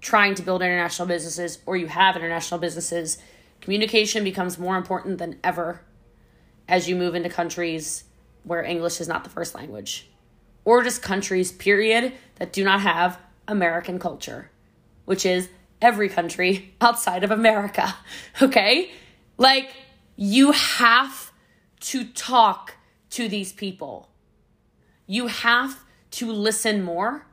[0.00, 3.18] trying to build international businesses or you have international businesses.
[3.60, 5.82] Communication becomes more important than ever
[6.66, 8.04] as you move into countries
[8.44, 10.08] where English is not the first language,
[10.64, 14.50] or just countries, period, that do not have American culture,
[15.04, 15.50] which is
[15.82, 17.94] every country outside of America.
[18.40, 18.90] Okay?
[19.36, 19.70] Like,
[20.16, 21.32] you have
[21.80, 22.74] to talk
[23.10, 24.08] to these people.
[25.06, 27.26] You have to listen more.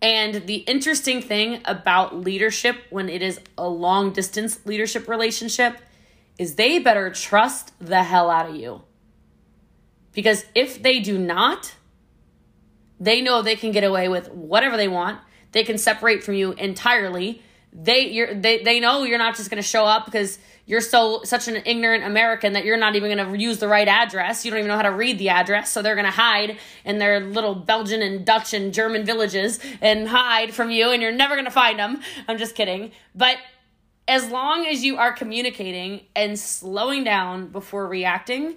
[0.00, 5.78] And the interesting thing about leadership when it is a long distance leadership relationship
[6.38, 8.82] is they better trust the hell out of you.
[10.12, 11.74] Because if they do not,
[13.00, 15.20] they know they can get away with whatever they want.
[15.52, 19.62] They can separate from you entirely they you're they, they know you're not just going
[19.62, 23.32] to show up because you're so such an ignorant American that you're not even going
[23.32, 24.44] to use the right address.
[24.44, 26.98] You don't even know how to read the address, so they're going to hide in
[26.98, 31.34] their little Belgian and Dutch and German villages and hide from you, and you're never
[31.34, 32.00] going to find them.
[32.28, 33.38] I'm just kidding, but
[34.08, 38.56] as long as you are communicating and slowing down before reacting,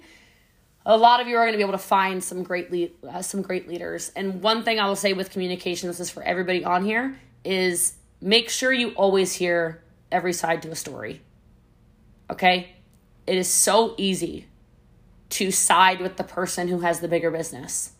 [0.84, 3.22] a lot of you are going to be able to find some great lead, uh,
[3.22, 4.12] some great leaders.
[4.14, 7.94] And one thing I will say with communication, this is for everybody on here, is
[8.20, 11.22] make sure you always hear every side to a story.
[12.30, 12.74] Okay?
[13.26, 14.46] It is so easy
[15.30, 17.92] to side with the person who has the bigger business.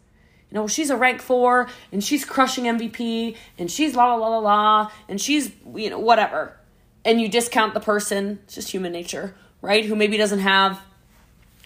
[0.51, 4.29] You know, she's a rank four and she's crushing MVP and she's la la la
[4.29, 6.57] la la and she's, you know, whatever.
[7.05, 9.85] And you discount the person, it's just human nature, right?
[9.85, 10.81] Who maybe doesn't have,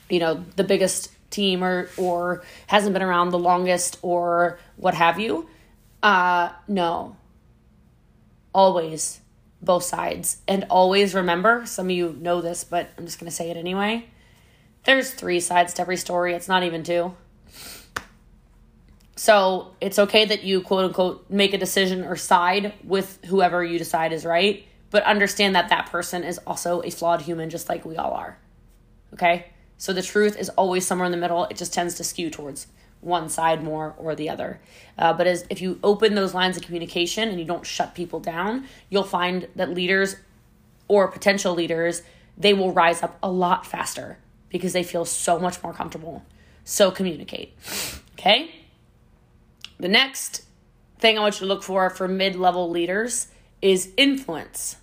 [0.08, 5.18] you know, the biggest team or or hasn't been around the longest or what have
[5.20, 5.48] you.
[6.02, 7.16] Uh no.
[8.54, 9.19] Always
[9.62, 10.38] both sides.
[10.48, 13.56] And always remember, some of you know this, but I'm just going to say it
[13.56, 14.06] anyway.
[14.84, 17.14] There's three sides to every story, it's not even two.
[19.16, 23.78] So it's okay that you quote unquote make a decision or side with whoever you
[23.78, 27.84] decide is right, but understand that that person is also a flawed human just like
[27.84, 28.38] we all are.
[29.12, 29.48] Okay?
[29.76, 31.44] So the truth is always somewhere in the middle.
[31.44, 32.66] It just tends to skew towards
[33.00, 34.60] one side more or the other.
[34.98, 38.20] Uh, but as if you open those lines of communication and you don't shut people
[38.20, 40.16] down, you'll find that leaders
[40.88, 42.02] or potential leaders
[42.36, 46.24] they will rise up a lot faster because they feel so much more comfortable.
[46.64, 47.54] So communicate.
[48.20, 48.50] Okay?
[49.78, 50.42] The next
[50.98, 53.28] thing I want you to look for for mid-level leaders
[53.62, 54.76] is influence.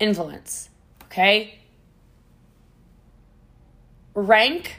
[0.00, 0.70] Influence.
[1.02, 1.58] Okay?
[4.14, 4.76] Rank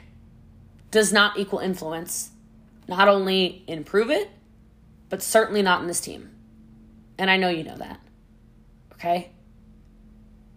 [0.90, 2.30] does not equal influence.
[2.88, 4.30] Not only improve it,
[5.08, 6.30] but certainly not in this team.
[7.18, 8.00] And I know you know that.
[8.94, 9.30] Okay?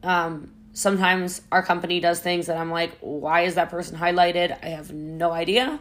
[0.04, 4.58] Um, sometimes our company does things that I'm like, why is that person highlighted?
[4.64, 5.80] I have no idea.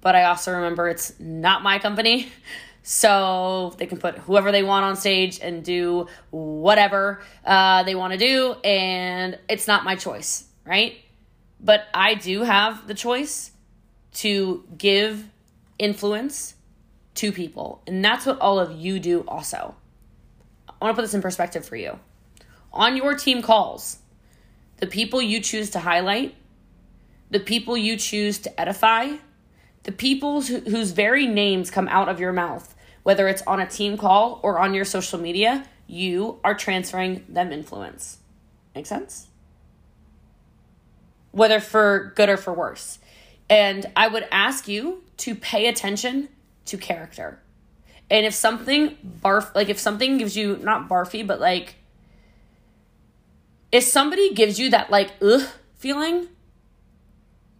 [0.00, 2.30] But I also remember it's not my company.
[2.84, 8.12] So they can put whoever they want on stage and do whatever uh, they want
[8.12, 8.54] to do.
[8.64, 10.96] And it's not my choice, right?
[11.60, 13.52] But I do have the choice
[14.14, 15.28] to give
[15.78, 16.54] influence
[17.14, 17.82] to people.
[17.86, 19.74] And that's what all of you do also.
[20.68, 21.98] I want to put this in perspective for you.
[22.72, 23.98] On your team calls,
[24.78, 26.34] the people you choose to highlight,
[27.30, 29.16] the people you choose to edify,
[29.84, 33.96] the people whose very names come out of your mouth, whether it's on a team
[33.96, 38.18] call or on your social media, you are transferring them influence.
[38.74, 39.28] Make sense?
[41.32, 42.98] Whether for good or for worse.
[43.52, 46.30] And I would ask you to pay attention
[46.64, 47.38] to character.
[48.10, 51.74] And if something barf, like if something gives you, not barfy, but like,
[53.70, 56.28] if somebody gives you that like, ugh feeling,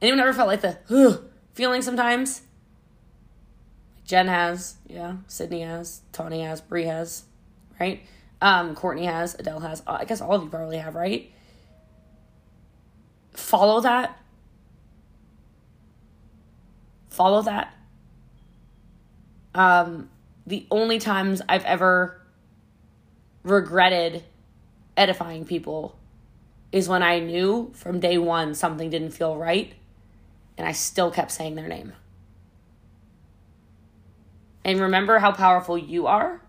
[0.01, 2.41] anyone ever felt like the ugh feeling sometimes?
[4.07, 5.17] Jen has, yeah.
[5.27, 7.25] Sydney has, Tawny has, Brie has,
[7.79, 8.01] right?
[8.41, 9.83] Um, Courtney has, Adele has.
[9.87, 11.31] I guess all of you probably have, right?
[13.35, 14.19] Follow that
[17.13, 17.75] follow that.
[19.55, 20.09] Um,
[20.47, 22.21] the only times I've ever
[23.43, 24.25] regretted
[24.97, 25.97] edifying people
[26.71, 29.75] is when I knew from day one something didn't feel right
[30.57, 31.93] and I still kept saying their name.
[34.65, 36.41] And remember how powerful you are.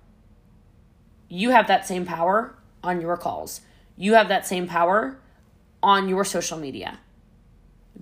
[1.30, 3.62] You have that same power on your calls,
[3.98, 5.18] you have that same power
[5.82, 7.00] on your social media.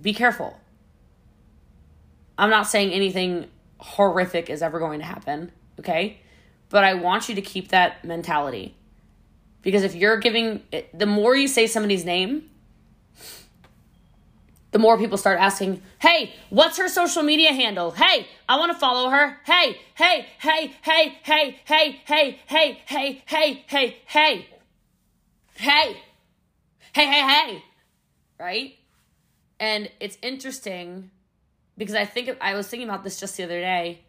[0.00, 0.58] Be careful.
[2.38, 6.18] I'm not saying anything horrific is ever going to happen, okay?
[6.70, 8.76] But I want you to keep that mentality.
[9.62, 12.50] Because if you're giving, the more you say somebody's name,
[14.72, 17.90] the more people start asking, hey, what's her social media handle?
[17.90, 19.38] Hey, I want to follow her.
[19.44, 24.46] Hey, hey, hey, hey, hey, hey, hey, hey, hey, hey, hey, hey, hey,
[25.56, 25.96] hey,
[26.94, 27.62] hey, hey, hey.
[28.40, 28.74] right?
[29.60, 31.10] And it's interesting
[31.82, 34.00] because I think I was thinking about this just the other day.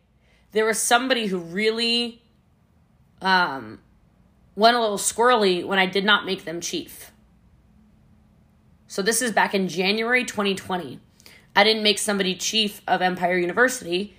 [0.51, 2.21] There was somebody who really
[3.21, 3.79] um,
[4.55, 7.11] went a little squirrely when I did not make them chief.
[8.87, 10.99] So this is back in January 2020.
[11.55, 14.15] I didn't make somebody chief of Empire University.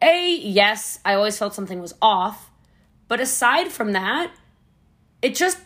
[0.00, 2.50] A, yes, I always felt something was off.
[3.08, 4.32] But aside from that,
[5.20, 5.58] it just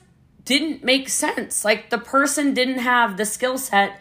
[0.45, 1.64] didn't make sense.
[1.64, 4.01] Like the person didn't have the skill set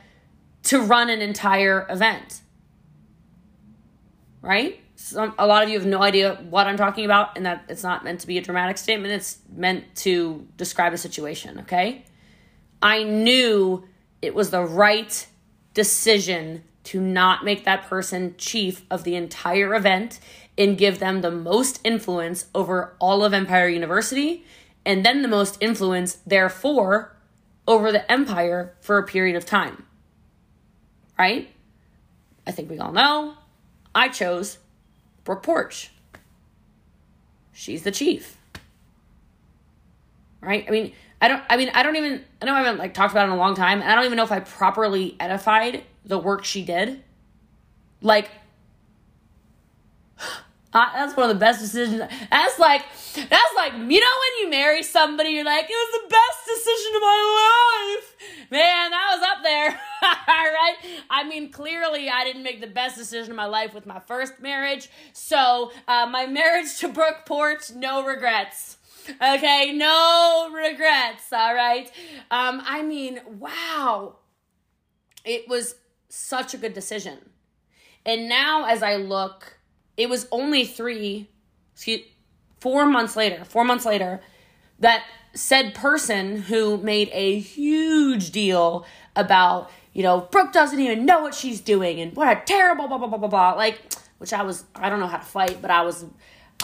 [0.63, 2.41] to run an entire event
[4.45, 4.79] right?
[4.95, 7.83] Some, a lot of you have no idea what I'm talking about, and that it's
[7.83, 9.11] not meant to be a dramatic statement.
[9.11, 12.05] It's meant to describe a situation, okay?
[12.81, 13.87] I knew
[14.21, 15.27] it was the right
[15.73, 20.19] decision to not make that person chief of the entire event
[20.57, 24.45] and give them the most influence over all of Empire University
[24.85, 27.17] and then the most influence, therefore,
[27.67, 29.87] over the empire for a period of time.
[31.17, 31.49] Right?
[32.45, 33.35] I think we all know
[33.95, 34.59] I chose
[35.23, 35.91] Brooke Porch.
[37.53, 38.37] She's the chief.
[40.41, 40.65] Right?
[40.67, 40.91] I mean,
[41.21, 43.31] I don't I mean, I don't even I know I haven't like talked about it
[43.31, 46.43] in a long time, and I don't even know if I properly edified the work
[46.43, 47.01] she did.
[48.01, 48.29] Like
[50.75, 52.01] uh, that's one of the best decisions.
[52.29, 52.83] That's like,
[53.15, 56.95] that's like, you know, when you marry somebody, you're like, it was the best decision
[56.97, 58.51] of my life.
[58.51, 59.69] Man, that was up there.
[60.03, 60.75] All right.
[61.09, 64.41] I mean, clearly I didn't make the best decision of my life with my first
[64.41, 64.89] marriage.
[65.13, 68.75] So, uh, my marriage to Brooke Porch, no regrets.
[69.09, 71.31] Okay, no regrets.
[71.31, 71.89] All right.
[72.29, 74.17] Um, I mean, wow.
[75.23, 75.75] It was
[76.09, 77.17] such a good decision.
[78.05, 79.54] And now as I look,
[79.97, 81.29] it was only three,
[81.73, 82.01] excuse,
[82.59, 84.21] four months later, four months later,
[84.79, 88.85] that said person who made a huge deal
[89.15, 92.97] about, you know, Brooke doesn't even know what she's doing and what a terrible blah
[92.97, 93.51] blah blah blah blah.
[93.53, 93.81] Like,
[94.17, 96.05] which I was, I don't know how to fight, but I was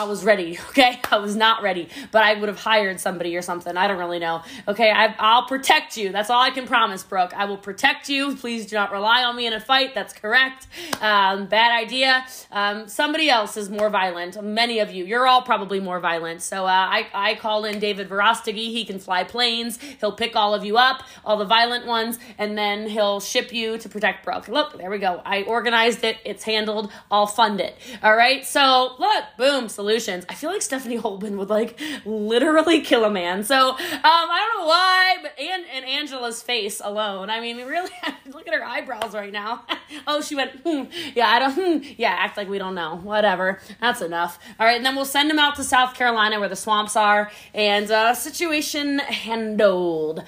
[0.01, 0.99] I was ready, okay?
[1.11, 3.77] I was not ready, but I would have hired somebody or something.
[3.77, 4.41] I don't really know.
[4.67, 6.11] Okay, I, will protect you.
[6.11, 7.33] That's all I can promise, Brooke.
[7.35, 8.35] I will protect you.
[8.35, 9.93] Please do not rely on me in a fight.
[9.93, 10.65] That's correct.
[11.01, 12.25] Um, bad idea.
[12.51, 14.41] Um, somebody else is more violent.
[14.43, 16.41] Many of you, you're all probably more violent.
[16.41, 18.55] So uh, I, I call in David Verostegui.
[18.71, 19.79] He can fly planes.
[19.99, 23.77] He'll pick all of you up, all the violent ones, and then he'll ship you
[23.77, 24.47] to protect Brooke.
[24.47, 25.21] Look, there we go.
[25.23, 26.17] I organized it.
[26.25, 26.91] It's handled.
[27.11, 27.77] I'll fund it.
[28.01, 28.43] All right.
[28.43, 33.43] So look, boom I feel like Stephanie Holman would like literally kill a man.
[33.43, 37.29] So um, I don't know why, but and and Angela's face alone.
[37.29, 37.91] I mean, really,
[38.33, 39.65] look at her eyebrows right now.
[40.07, 40.51] oh, she went.
[40.65, 40.83] Hmm.
[41.15, 41.53] Yeah, I don't.
[41.53, 41.93] Hmm.
[41.97, 42.97] Yeah, act like we don't know.
[42.97, 43.59] Whatever.
[43.79, 44.39] That's enough.
[44.59, 47.31] All right, and then we'll send him out to South Carolina where the swamps are,
[47.53, 50.23] and uh, situation handled.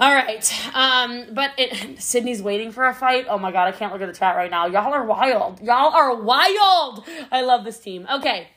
[0.00, 0.74] All right.
[0.74, 3.26] Um, but it, Sydney's waiting for a fight.
[3.28, 4.66] Oh my god, I can't look at the chat right now.
[4.66, 5.60] Y'all are wild.
[5.60, 7.04] Y'all are wild.
[7.30, 8.06] I love this team.
[8.10, 8.48] Okay.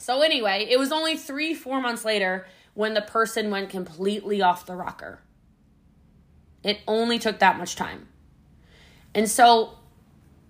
[0.00, 4.64] So anyway, it was only three, four months later when the person went completely off
[4.64, 5.20] the rocker.
[6.64, 8.08] It only took that much time.
[9.14, 9.76] And so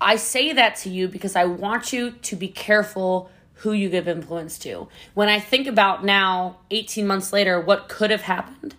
[0.01, 4.07] I say that to you because I want you to be careful who you give
[4.07, 4.88] influence to.
[5.14, 8.76] When I think about now, 18 months later, what could have happened,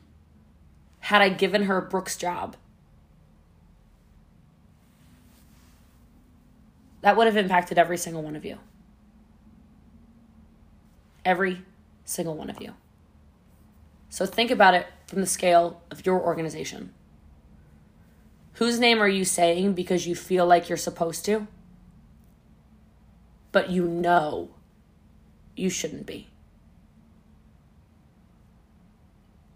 [0.99, 2.55] had I given her Brooke's job.
[7.01, 8.57] That would have impacted every single one of you.
[11.23, 11.63] Every
[12.05, 12.73] single one of you.
[14.09, 16.93] So think about it from the scale of your organization.
[18.53, 21.47] Whose name are you saying because you feel like you're supposed to?
[23.51, 24.49] But you know
[25.55, 26.27] you shouldn't be.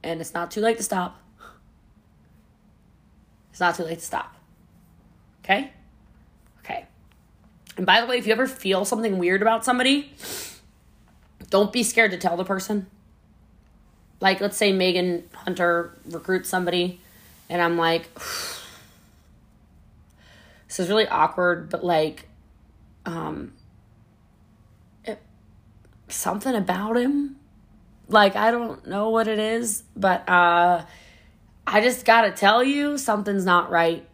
[0.04, 1.20] And it's not too late to stop.
[3.52, 4.36] It's not too late to stop.
[5.44, 5.72] Okay?
[6.60, 6.86] Okay.
[7.78, 10.14] And by the way, if you ever feel something weird about somebody,
[11.50, 12.88] don't be scared to tell the person.
[14.22, 17.00] Like, let's say Megan Hunter recruits somebody,
[17.50, 18.14] and I'm like,
[20.68, 22.28] this is really awkward, but like,
[23.06, 23.54] um,
[25.04, 25.22] it,
[26.08, 27.36] something about him.
[28.08, 30.86] Like, I don't know what it is, but, uh,
[31.68, 34.08] I just gotta tell you, something's not right.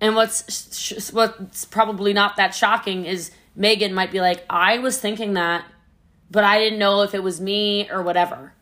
[0.00, 4.98] And what's sh- what's probably not that shocking is Megan might be like, I was
[4.98, 5.64] thinking that,
[6.30, 8.54] but I didn't know if it was me or whatever.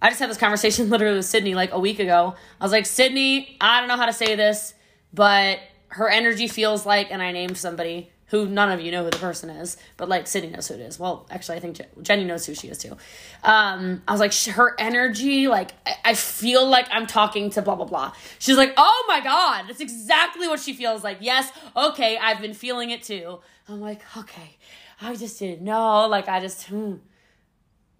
[0.00, 2.34] I just had this conversation literally with Sydney like a week ago.
[2.60, 4.74] I was like, Sydney, I don't know how to say this,
[5.12, 5.58] but
[5.88, 9.18] her energy feels like, and I named somebody who none of you know who the
[9.18, 10.98] person is, but like Sydney knows who it is.
[10.98, 12.96] Well, actually, I think Jenny knows who she is too.
[13.42, 15.72] Um, I was like, her energy, like,
[16.04, 18.12] I feel like I'm talking to blah, blah, blah.
[18.38, 21.18] She's like, oh my God, that's exactly what she feels like.
[21.20, 23.38] Yes, okay, I've been feeling it too.
[23.68, 24.56] I'm like, okay,
[25.00, 26.06] I just didn't know.
[26.08, 26.94] Like, I just, hmm.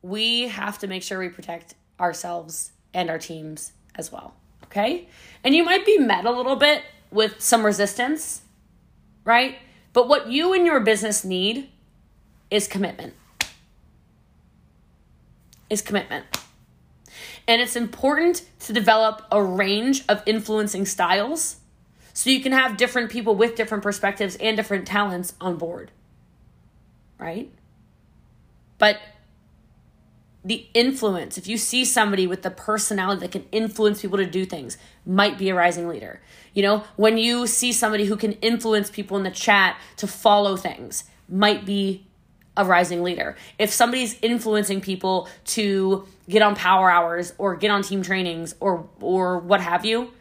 [0.03, 4.35] We have to make sure we protect ourselves and our teams as well.
[4.65, 5.09] Okay?
[5.43, 8.43] And you might be met a little bit with some resistance,
[9.25, 9.57] right?
[9.95, 11.71] But what you and your business need
[12.51, 13.15] is commitment.
[15.71, 16.27] Is commitment.
[17.49, 21.57] And it's important to develop a range of influencing styles
[22.15, 25.91] So you can have different people with different perspectives and different talents on board.
[27.19, 27.51] Right?
[28.79, 28.99] But
[30.45, 34.45] the influence, if you see somebody with the personality that can influence people to do
[34.45, 34.77] things,
[35.07, 36.21] might be a rising leader.
[36.53, 40.57] You know, when you see somebody who can influence people in the chat to follow
[40.57, 42.07] things, might be
[42.57, 43.37] a rising leader.
[43.59, 48.89] If somebody's influencing people to get on power hours or get on team trainings or
[49.01, 50.13] or what have you,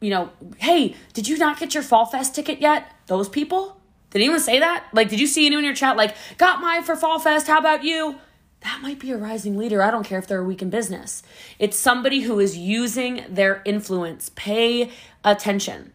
[0.00, 2.92] you know, hey, did you not get your Fall Fest ticket yet?
[3.06, 3.80] Those people?
[4.10, 4.84] Did anyone say that?
[4.92, 7.46] Like, did you see anyone in your chat like, got mine for Fall Fest?
[7.46, 8.16] How about you?
[8.62, 9.82] That might be a rising leader.
[9.82, 11.22] I don't care if they're a week in business.
[11.58, 14.30] It's somebody who is using their influence.
[14.36, 14.90] Pay
[15.24, 15.92] attention.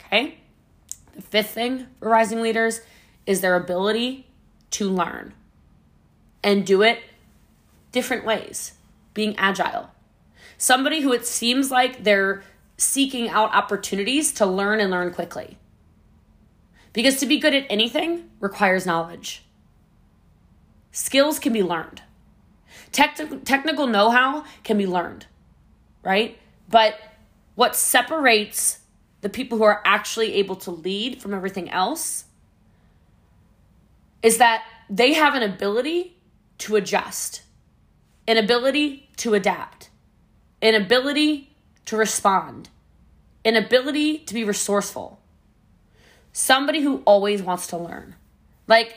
[0.00, 0.38] Okay?
[1.14, 2.80] The fifth thing for rising leaders
[3.26, 4.26] is their ability
[4.72, 5.34] to learn
[6.42, 7.00] and do it
[7.92, 8.72] different ways,
[9.14, 9.90] being agile.
[10.58, 12.42] Somebody who it seems like they're
[12.76, 15.58] seeking out opportunities to learn and learn quickly.
[16.92, 19.44] Because to be good at anything requires knowledge.
[20.92, 22.02] Skills can be learned.
[22.92, 25.26] Techn- technical know how can be learned,
[26.02, 26.38] right?
[26.68, 26.98] But
[27.54, 28.80] what separates
[29.20, 32.24] the people who are actually able to lead from everything else
[34.22, 36.16] is that they have an ability
[36.58, 37.42] to adjust,
[38.26, 39.90] an ability to adapt,
[40.60, 41.50] an ability
[41.86, 42.68] to respond,
[43.44, 45.20] an ability to be resourceful.
[46.32, 48.14] Somebody who always wants to learn.
[48.66, 48.94] Like,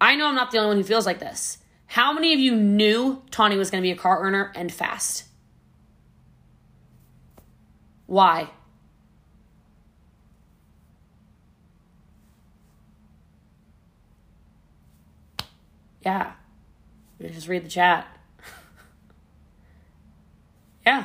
[0.00, 1.58] I know I'm not the only one who feels like this.
[1.86, 5.24] How many of you knew Tawny was going to be a car earner and fast?
[8.06, 8.50] Why?
[16.04, 16.32] Yeah.
[17.20, 18.06] Just read the chat.
[20.86, 21.04] yeah.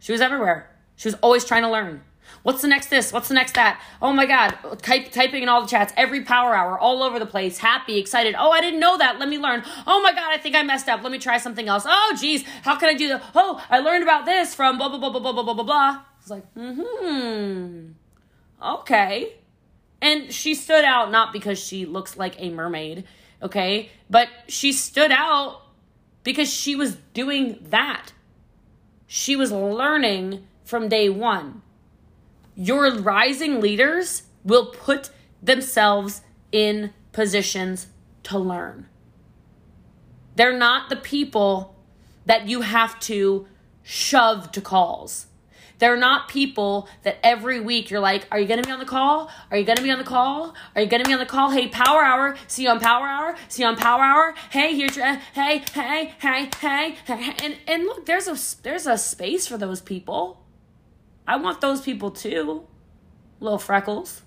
[0.00, 0.74] She was everywhere.
[0.96, 2.02] She was always trying to learn.
[2.42, 3.12] What's the next this?
[3.12, 3.80] What's the next that?
[4.00, 4.56] Oh my God.
[4.82, 8.34] Type, typing in all the chats, every power hour, all over the place, happy, excited.
[8.36, 9.18] Oh, I didn't know that.
[9.18, 9.62] Let me learn.
[9.86, 11.02] Oh my God, I think I messed up.
[11.02, 11.84] Let me try something else.
[11.86, 13.22] Oh, geez, how can I do that?
[13.34, 15.74] Oh, I learned about this from blah, blah, blah, blah, blah, blah, blah, blah, blah.
[15.74, 17.92] I was like, hmm,
[18.62, 19.34] okay.
[20.00, 23.04] And she stood out not because she looks like a mermaid
[23.42, 23.90] okay?
[24.08, 25.62] But she stood out
[26.22, 28.12] because she was doing that.
[29.06, 31.62] She was learning from day one.
[32.54, 35.10] Your rising leaders will put
[35.42, 37.88] themselves in positions
[38.24, 38.86] to learn.
[40.36, 41.76] They're not the people
[42.26, 43.46] that you have to
[43.82, 45.26] shove to calls.
[45.78, 49.28] They're not people that every week you're like, Are you gonna be on the call?
[49.50, 50.54] Are you gonna be on the call?
[50.76, 51.50] Are you gonna be on the call?
[51.50, 52.36] Hey, power hour.
[52.46, 53.34] See you on power hour.
[53.48, 54.34] See you on power hour.
[54.50, 57.34] Hey, here's your hey, hey, hey, hey, hey.
[57.42, 60.41] And and look, there's a there's a space for those people.
[61.26, 62.66] I want those people too.
[63.40, 64.22] Little freckles.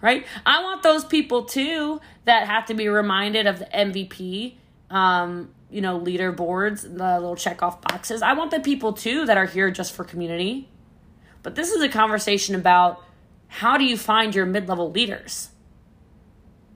[0.00, 0.26] Right?
[0.46, 4.56] I want those people too that have to be reminded of the MVP.
[4.90, 8.22] Um, you know, leaderboards, the little check off boxes.
[8.22, 10.68] I want the people too that are here just for community.
[11.42, 13.02] But this is a conversation about
[13.46, 15.50] how do you find your mid level leaders?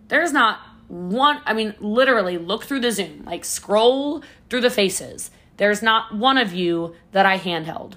[0.08, 5.30] There's not one, I mean, literally look through the Zoom, like scroll through the faces.
[5.56, 7.94] There's not one of you that I handheld.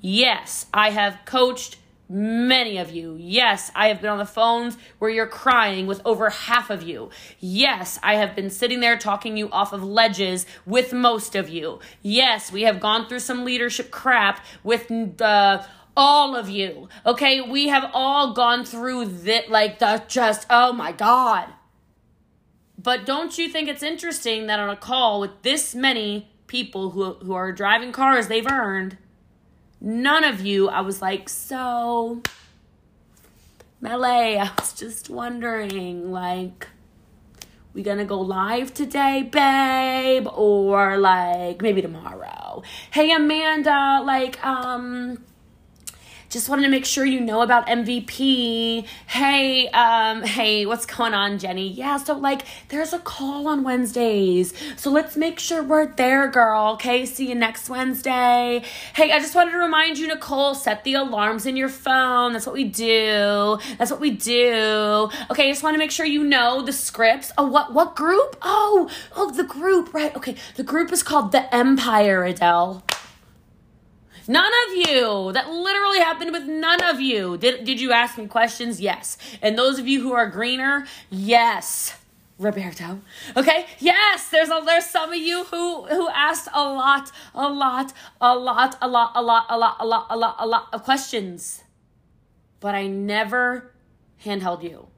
[0.00, 1.76] Yes, I have coached
[2.10, 3.16] Many of you.
[3.20, 7.10] Yes, I have been on the phones where you're crying with over half of you.
[7.38, 11.80] Yes, I have been sitting there talking you off of ledges with most of you.
[12.00, 16.88] Yes, we have gone through some leadership crap with the all of you.
[17.04, 21.52] Okay, we have all gone through that like the just oh my god.
[22.78, 27.14] But don't you think it's interesting that on a call with this many people who
[27.16, 28.96] who are driving cars they've earned
[29.80, 32.22] none of you, I was like, so,
[33.80, 36.68] Melee, I was just wondering, like,
[37.78, 40.26] we gonna go live today, babe?
[40.32, 42.62] Or like maybe tomorrow?
[42.90, 45.24] Hey Amanda, like, um,
[46.30, 48.86] just wanted to make sure you know about MVP.
[49.06, 51.68] Hey, um, hey, what's going on, Jenny?
[51.68, 54.52] Yeah, so like there's a call on Wednesdays.
[54.76, 56.72] So let's make sure we're there, girl.
[56.74, 58.62] Okay, see you next Wednesday.
[58.94, 62.34] Hey, I just wanted to remind you, Nicole, set the alarms in your phone.
[62.34, 63.58] That's what we do.
[63.78, 65.08] That's what we do.
[65.30, 67.32] Okay, I just want to make sure you know the scripts.
[67.38, 68.36] Oh, what what group?
[68.42, 70.14] Oh, oh, the group, right.
[70.14, 72.82] Okay, the group is called the Empire, Adele.
[74.28, 75.32] None of you.
[75.32, 77.38] That literally happened with none of you.
[77.38, 78.78] Did, did you ask me questions?
[78.78, 79.16] Yes.
[79.40, 81.96] And those of you who are greener, yes.
[82.38, 83.00] Roberto.
[83.36, 83.66] Okay?
[83.80, 88.36] Yes, there's a there's some of you who who asked a lot, a lot, a
[88.36, 91.64] lot, a lot, a lot, a lot, a lot, a lot, a lot of questions.
[92.60, 93.72] But I never
[94.24, 94.88] handheld you.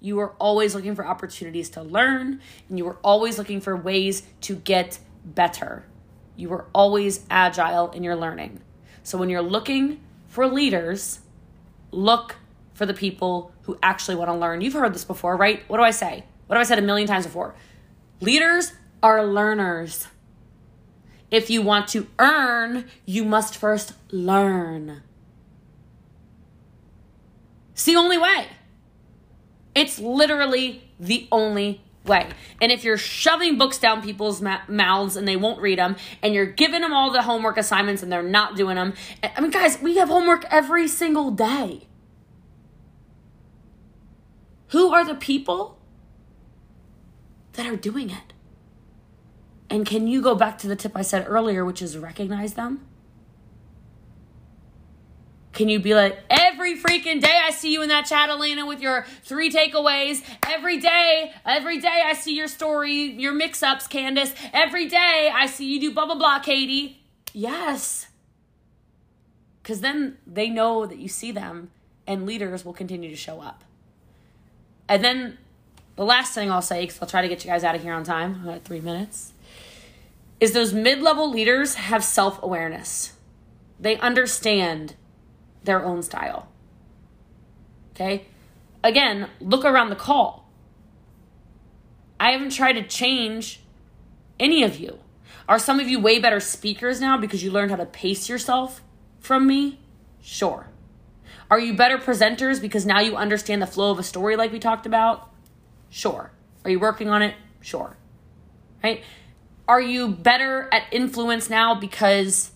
[0.00, 4.24] You were always looking for opportunities to learn, and you were always looking for ways
[4.42, 5.86] to get better.
[6.36, 8.60] You were always agile in your learning.
[9.02, 11.20] So when you're looking for leaders,
[11.90, 12.36] look
[12.72, 14.60] for the people who actually want to learn.
[14.60, 15.62] You've heard this before, right?
[15.68, 16.24] What do I say?
[16.46, 17.54] What have I said a million times before?
[18.20, 18.72] Leaders
[19.02, 20.08] are learners.
[21.30, 25.02] If you want to earn, you must first learn.
[27.72, 28.48] It's the only way.
[29.74, 32.28] It's literally the only way.
[32.60, 36.34] And if you're shoving books down people's ma- mouths and they won't read them, and
[36.34, 39.50] you're giving them all the homework assignments and they're not doing them, eh, I mean,
[39.50, 41.88] guys, we have homework every single day.
[44.68, 45.78] Who are the people
[47.52, 48.32] that are doing it?
[49.70, 52.86] And can you go back to the tip I said earlier, which is recognize them?
[55.54, 58.80] Can you be like, every freaking day I see you in that chat, Elena, with
[58.80, 60.22] your three takeaways.
[60.44, 64.34] Every day, every day I see your story, your mix ups, Candace.
[64.52, 67.00] Every day I see you do blah, blah, blah, Katie.
[67.32, 68.08] Yes.
[69.62, 71.70] Because then they know that you see them
[72.06, 73.62] and leaders will continue to show up.
[74.88, 75.38] And then
[75.94, 77.94] the last thing I'll say, because I'll try to get you guys out of here
[77.94, 79.32] on time, I got three minutes,
[80.40, 83.12] is those mid level leaders have self awareness.
[83.78, 84.94] They understand
[85.64, 86.48] their own style.
[87.94, 88.26] Okay?
[88.82, 90.50] Again, look around the call.
[92.20, 93.60] I haven't tried to change
[94.38, 94.98] any of you.
[95.48, 98.82] Are some of you way better speakers now because you learned how to pace yourself
[99.18, 99.80] from me?
[100.22, 100.68] Sure.
[101.50, 104.58] Are you better presenters because now you understand the flow of a story like we
[104.58, 105.30] talked about?
[105.90, 106.32] Sure.
[106.64, 107.34] Are you working on it?
[107.60, 107.96] Sure.
[108.82, 109.02] Right?
[109.68, 112.50] Are you better at influence now because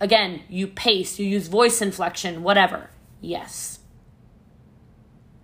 [0.00, 2.88] Again, you pace, you use voice inflection, whatever.
[3.20, 3.80] Yes.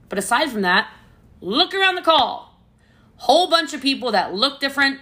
[0.09, 0.91] But aside from that,
[1.41, 2.59] look around the call.
[3.17, 5.01] Whole bunch of people that look different,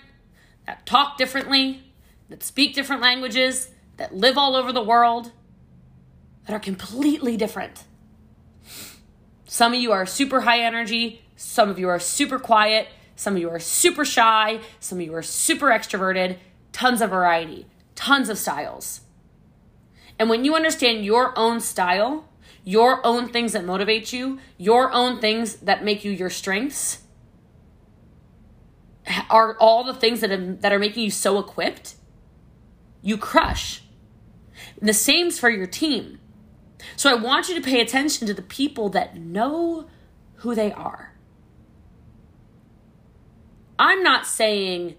[0.67, 1.83] that talk differently,
[2.29, 5.31] that speak different languages, that live all over the world,
[6.47, 7.85] that are completely different.
[9.47, 13.41] Some of you are super high energy, some of you are super quiet, some of
[13.41, 16.39] you are super shy, some of you are super extroverted,
[16.73, 19.03] tons of variety, tons of styles.
[20.19, 22.29] And when you understand your own style,
[22.65, 27.03] your own things that motivate you, your own things that make you your strengths,
[29.29, 31.97] are all the things that are, that are making you so equipped,
[33.03, 33.83] you crush.
[34.81, 36.21] And the same's for your team.
[36.97, 39.89] So I want you to pay attention to the people that know
[40.37, 41.15] who they are.
[43.79, 44.97] I'm not saying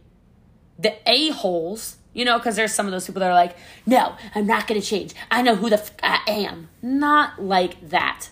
[0.78, 4.48] the a-holes you know, because there's some of those people that are like, no, I'm
[4.48, 5.14] not going to change.
[5.30, 6.70] I know who the f- I am.
[6.82, 8.30] Not like that.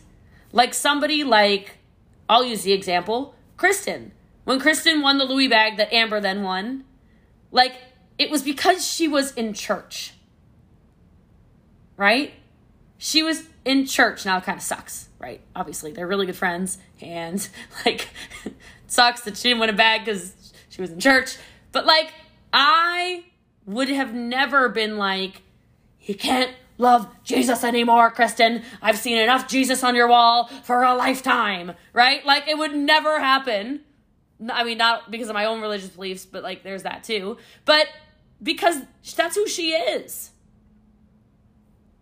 [0.53, 1.77] Like somebody like,
[2.29, 4.13] I'll use the example, Kristen.
[4.45, 6.85] When Kristen won the Louis bag that Amber then won,
[7.51, 7.73] like,
[8.17, 10.13] it was because she was in church.
[11.97, 12.33] Right?
[12.97, 14.25] She was in church.
[14.25, 15.41] Now it kind of sucks, right?
[15.57, 17.45] Obviously, they're really good friends, and
[17.85, 18.07] like,
[18.87, 21.35] sucks that she didn't win a bag because she was in church.
[21.73, 22.13] But like,
[22.53, 23.25] I
[23.65, 25.41] would have never been like,
[26.01, 28.63] you can't love Jesus anymore, Kristen.
[28.81, 32.25] I've seen enough Jesus on your wall for a lifetime, right?
[32.25, 33.81] Like it would never happen.
[34.49, 37.37] I mean, not because of my own religious beliefs, but like there's that too.
[37.65, 37.87] But
[38.41, 38.81] because
[39.15, 40.31] that's who she is.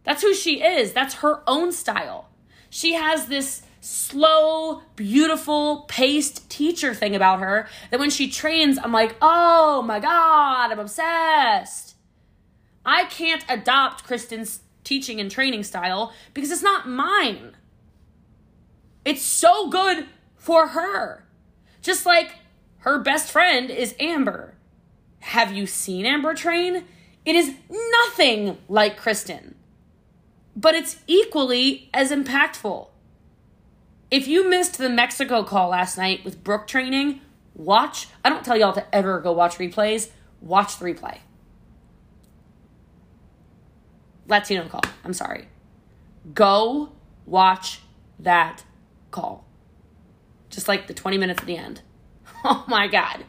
[0.03, 0.93] That's who she is.
[0.93, 2.29] That's her own style.
[2.69, 8.93] She has this slow, beautiful, paced teacher thing about her that when she trains, I'm
[8.93, 11.95] like, oh my God, I'm obsessed.
[12.85, 17.57] I can't adopt Kristen's teaching and training style because it's not mine.
[19.03, 20.05] It's so good
[20.35, 21.25] for her.
[21.81, 22.35] Just like
[22.79, 24.53] her best friend is Amber.
[25.19, 26.85] Have you seen Amber train?
[27.25, 29.55] It is nothing like Kristen,
[30.55, 32.87] but it's equally as impactful.
[34.11, 37.21] If you missed the Mexico call last night with Brooke training,
[37.55, 38.07] watch.
[38.25, 40.09] I don't tell y'all to ever go watch replays.
[40.41, 41.19] Watch the replay.
[44.27, 44.81] Latino call.
[45.05, 45.47] I'm sorry.
[46.33, 46.91] Go
[47.25, 47.79] watch
[48.19, 48.63] that
[49.11, 49.45] call.
[50.49, 51.81] Just like the 20 minutes at the end.
[52.43, 53.23] Oh my God.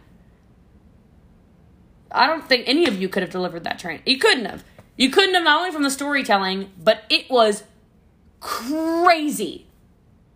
[2.11, 4.01] I don't think any of you could have delivered that train.
[4.07, 4.64] You couldn't have.
[4.97, 7.64] You couldn't have, not only from the storytelling, but it was
[8.41, 9.66] crazy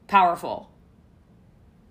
[0.06, 0.70] powerful.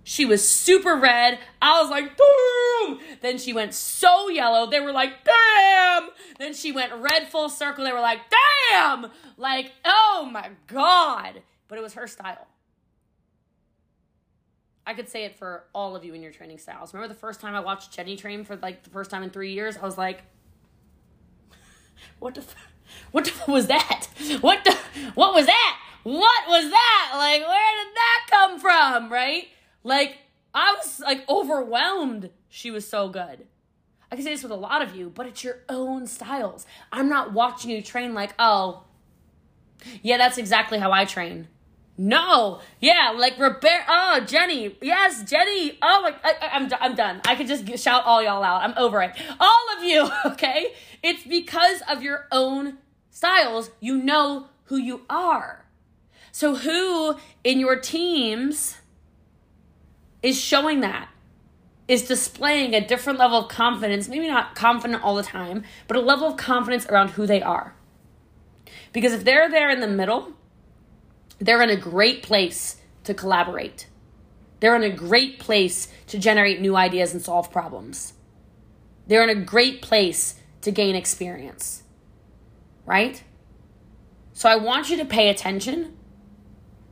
[0.03, 1.39] She was super red.
[1.61, 2.99] I was like, boom.
[3.21, 4.69] Then she went so yellow.
[4.69, 6.09] They were like, damn.
[6.37, 7.83] Then she went red full circle.
[7.83, 8.19] They were like,
[8.69, 9.07] damn.
[9.35, 11.41] Like, oh my God.
[11.67, 12.47] But it was her style.
[14.85, 16.93] I could say it for all of you in your training styles.
[16.93, 19.53] Remember the first time I watched Jenny train for like the first time in three
[19.53, 19.75] years?
[19.75, 20.21] I was like,
[22.19, 22.55] what the, f-
[23.11, 24.07] what the f- was that?
[24.41, 24.77] What the,
[25.15, 25.79] what was that?
[26.05, 27.13] What was that?
[27.15, 29.11] Like, where did that come from?
[29.11, 29.47] Right?
[29.83, 30.19] Like,
[30.53, 32.29] I was like overwhelmed.
[32.47, 33.47] She was so good.
[34.11, 36.67] I can say this with a lot of you, but it's your own styles.
[36.91, 38.83] I'm not watching you train like, oh,
[40.03, 41.47] yeah, that's exactly how I train.
[41.97, 43.85] No, yeah, like Robert.
[43.87, 44.77] Oh, Jenny.
[44.83, 45.79] Yes, Jenny.
[45.81, 47.21] Oh my, I, I'm I'm done.
[47.25, 48.61] I could just shout all y'all out.
[48.61, 49.11] I'm over it.
[49.39, 50.07] All of you.
[50.33, 52.77] Okay, it's because of your own
[53.09, 53.71] styles.
[53.79, 55.64] You know who you are.
[56.35, 57.15] So who
[57.45, 58.75] in your teams
[60.21, 61.07] is showing that?
[61.87, 66.01] Is displaying a different level of confidence, maybe not confident all the time, but a
[66.01, 67.73] level of confidence around who they are.
[68.91, 70.33] Because if they're there in the middle,
[71.39, 73.87] they're in a great place to collaborate.
[74.59, 78.11] They're in a great place to generate new ideas and solve problems.
[79.07, 81.83] They're in a great place to gain experience.
[82.85, 83.23] Right?
[84.33, 85.94] So I want you to pay attention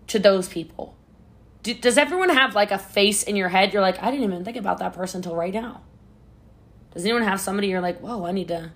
[0.08, 0.96] to those people.
[1.64, 3.74] Do, does everyone have like a face in your head?
[3.74, 5.82] You're like, I didn't even think about that person until right now.
[6.94, 8.72] Does anyone have somebody you're like, whoa, I need to,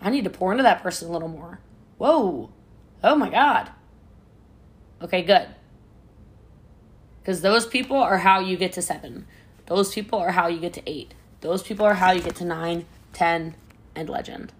[0.00, 1.60] I need to pour into that person a little more.
[1.98, 2.50] Whoa,
[3.04, 3.70] oh my God.
[5.02, 5.48] Okay, good.
[7.20, 9.26] Because those people are how you get to seven.
[9.66, 11.14] Those people are how you get to eight.
[11.42, 13.54] Those people are how you get to nine, ten,
[13.94, 14.52] and legend.